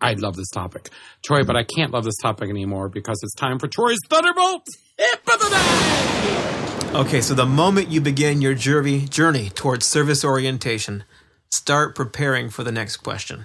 I 0.00 0.12
love 0.12 0.36
this 0.36 0.50
topic, 0.50 0.90
Troy, 1.24 1.42
but 1.42 1.56
I 1.56 1.64
can't 1.64 1.92
love 1.92 2.04
this 2.04 2.16
topic 2.22 2.50
anymore 2.50 2.88
because 2.88 3.18
it's 3.22 3.34
time 3.34 3.58
for 3.58 3.66
Troy's 3.66 3.98
Thunderbolt 4.08 4.64
Tip 4.96 5.34
of 5.34 5.40
the 5.40 5.48
Day. 5.50 6.57
Okay, 6.94 7.20
so 7.20 7.34
the 7.34 7.46
moment 7.46 7.90
you 7.90 8.00
begin 8.00 8.40
your 8.40 8.54
journey 8.54 9.02
journey 9.02 9.50
towards 9.50 9.84
service 9.84 10.24
orientation, 10.24 11.04
start 11.50 11.94
preparing 11.94 12.48
for 12.48 12.64
the 12.64 12.72
next 12.72 12.96
question. 12.96 13.44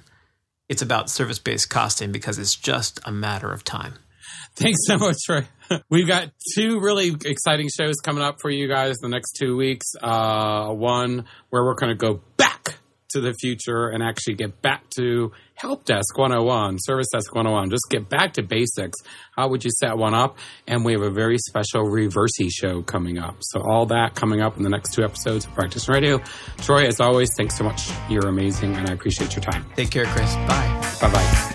It's 0.70 0.82
about 0.82 1.10
service 1.10 1.40
based 1.40 1.70
costing 1.70 2.12
because 2.12 2.40
it's 2.40 2.56
just 2.56 3.02
a 3.06 3.12
matter 3.12 3.52
of 3.52 3.64
time. 3.64 3.96
Thanks 4.56 4.80
so 4.88 4.98
much, 4.98 5.18
Troy. 5.26 5.46
We've 5.90 6.08
got 6.08 6.30
two 6.56 6.80
really 6.80 7.16
exciting 7.26 7.68
shows 7.70 7.96
coming 7.98 8.24
up 8.24 8.40
for 8.42 8.50
you 8.50 8.68
guys 8.68 8.96
the 9.02 9.10
next 9.10 9.34
two 9.34 9.58
weeks. 9.58 9.88
Uh, 10.02 10.70
one 10.70 11.26
where 11.50 11.64
we're 11.64 11.76
going 11.76 11.92
to 11.92 11.96
go 11.96 12.22
back 12.38 12.63
to 13.14 13.22
the 13.22 13.34
future 13.34 13.88
and 13.88 14.04
actually 14.04 14.36
get 14.36 14.62
back 14.62 14.90
to 14.98 15.32
help 15.56 15.86
desk 15.86 16.18
101, 16.18 16.78
service 16.80 17.08
desk 17.14 17.34
101. 17.34 17.70
Just 17.70 17.86
get 17.90 18.10
back 18.10 18.34
to 18.34 18.44
basics. 18.44 18.98
How 19.36 19.48
would 19.50 19.64
you 19.64 19.72
set 19.80 19.98
one 19.98 20.14
up? 20.14 20.38
And 20.68 20.84
we 20.84 20.94
have 20.94 21.02
a 21.02 21.12
very 21.12 21.38
special 21.38 21.84
reversey 21.84 22.50
show 22.52 22.82
coming 22.82 23.18
up. 23.18 23.38
So 23.42 23.62
all 23.62 23.86
that 23.88 24.16
coming 24.16 24.42
up 24.42 24.58
in 24.58 24.64
the 24.64 24.70
next 24.70 24.94
two 24.94 25.04
episodes 25.04 25.46
of 25.46 25.54
Practitioner 25.54 25.96
Radio. 25.96 26.22
Troy, 26.58 26.86
as 26.86 27.00
always, 27.00 27.30
thanks 27.38 27.58
so 27.58 27.64
much. 27.64 27.90
You're 28.10 28.28
amazing 28.28 28.76
and 28.76 28.90
I 28.90 28.94
appreciate 28.94 29.36
your 29.36 29.44
time. 29.44 29.66
Take 29.76 29.92
care, 29.92 30.06
Chris. 30.06 30.36
Bye. 30.36 30.98
Bye 31.02 31.12
bye. 31.12 31.53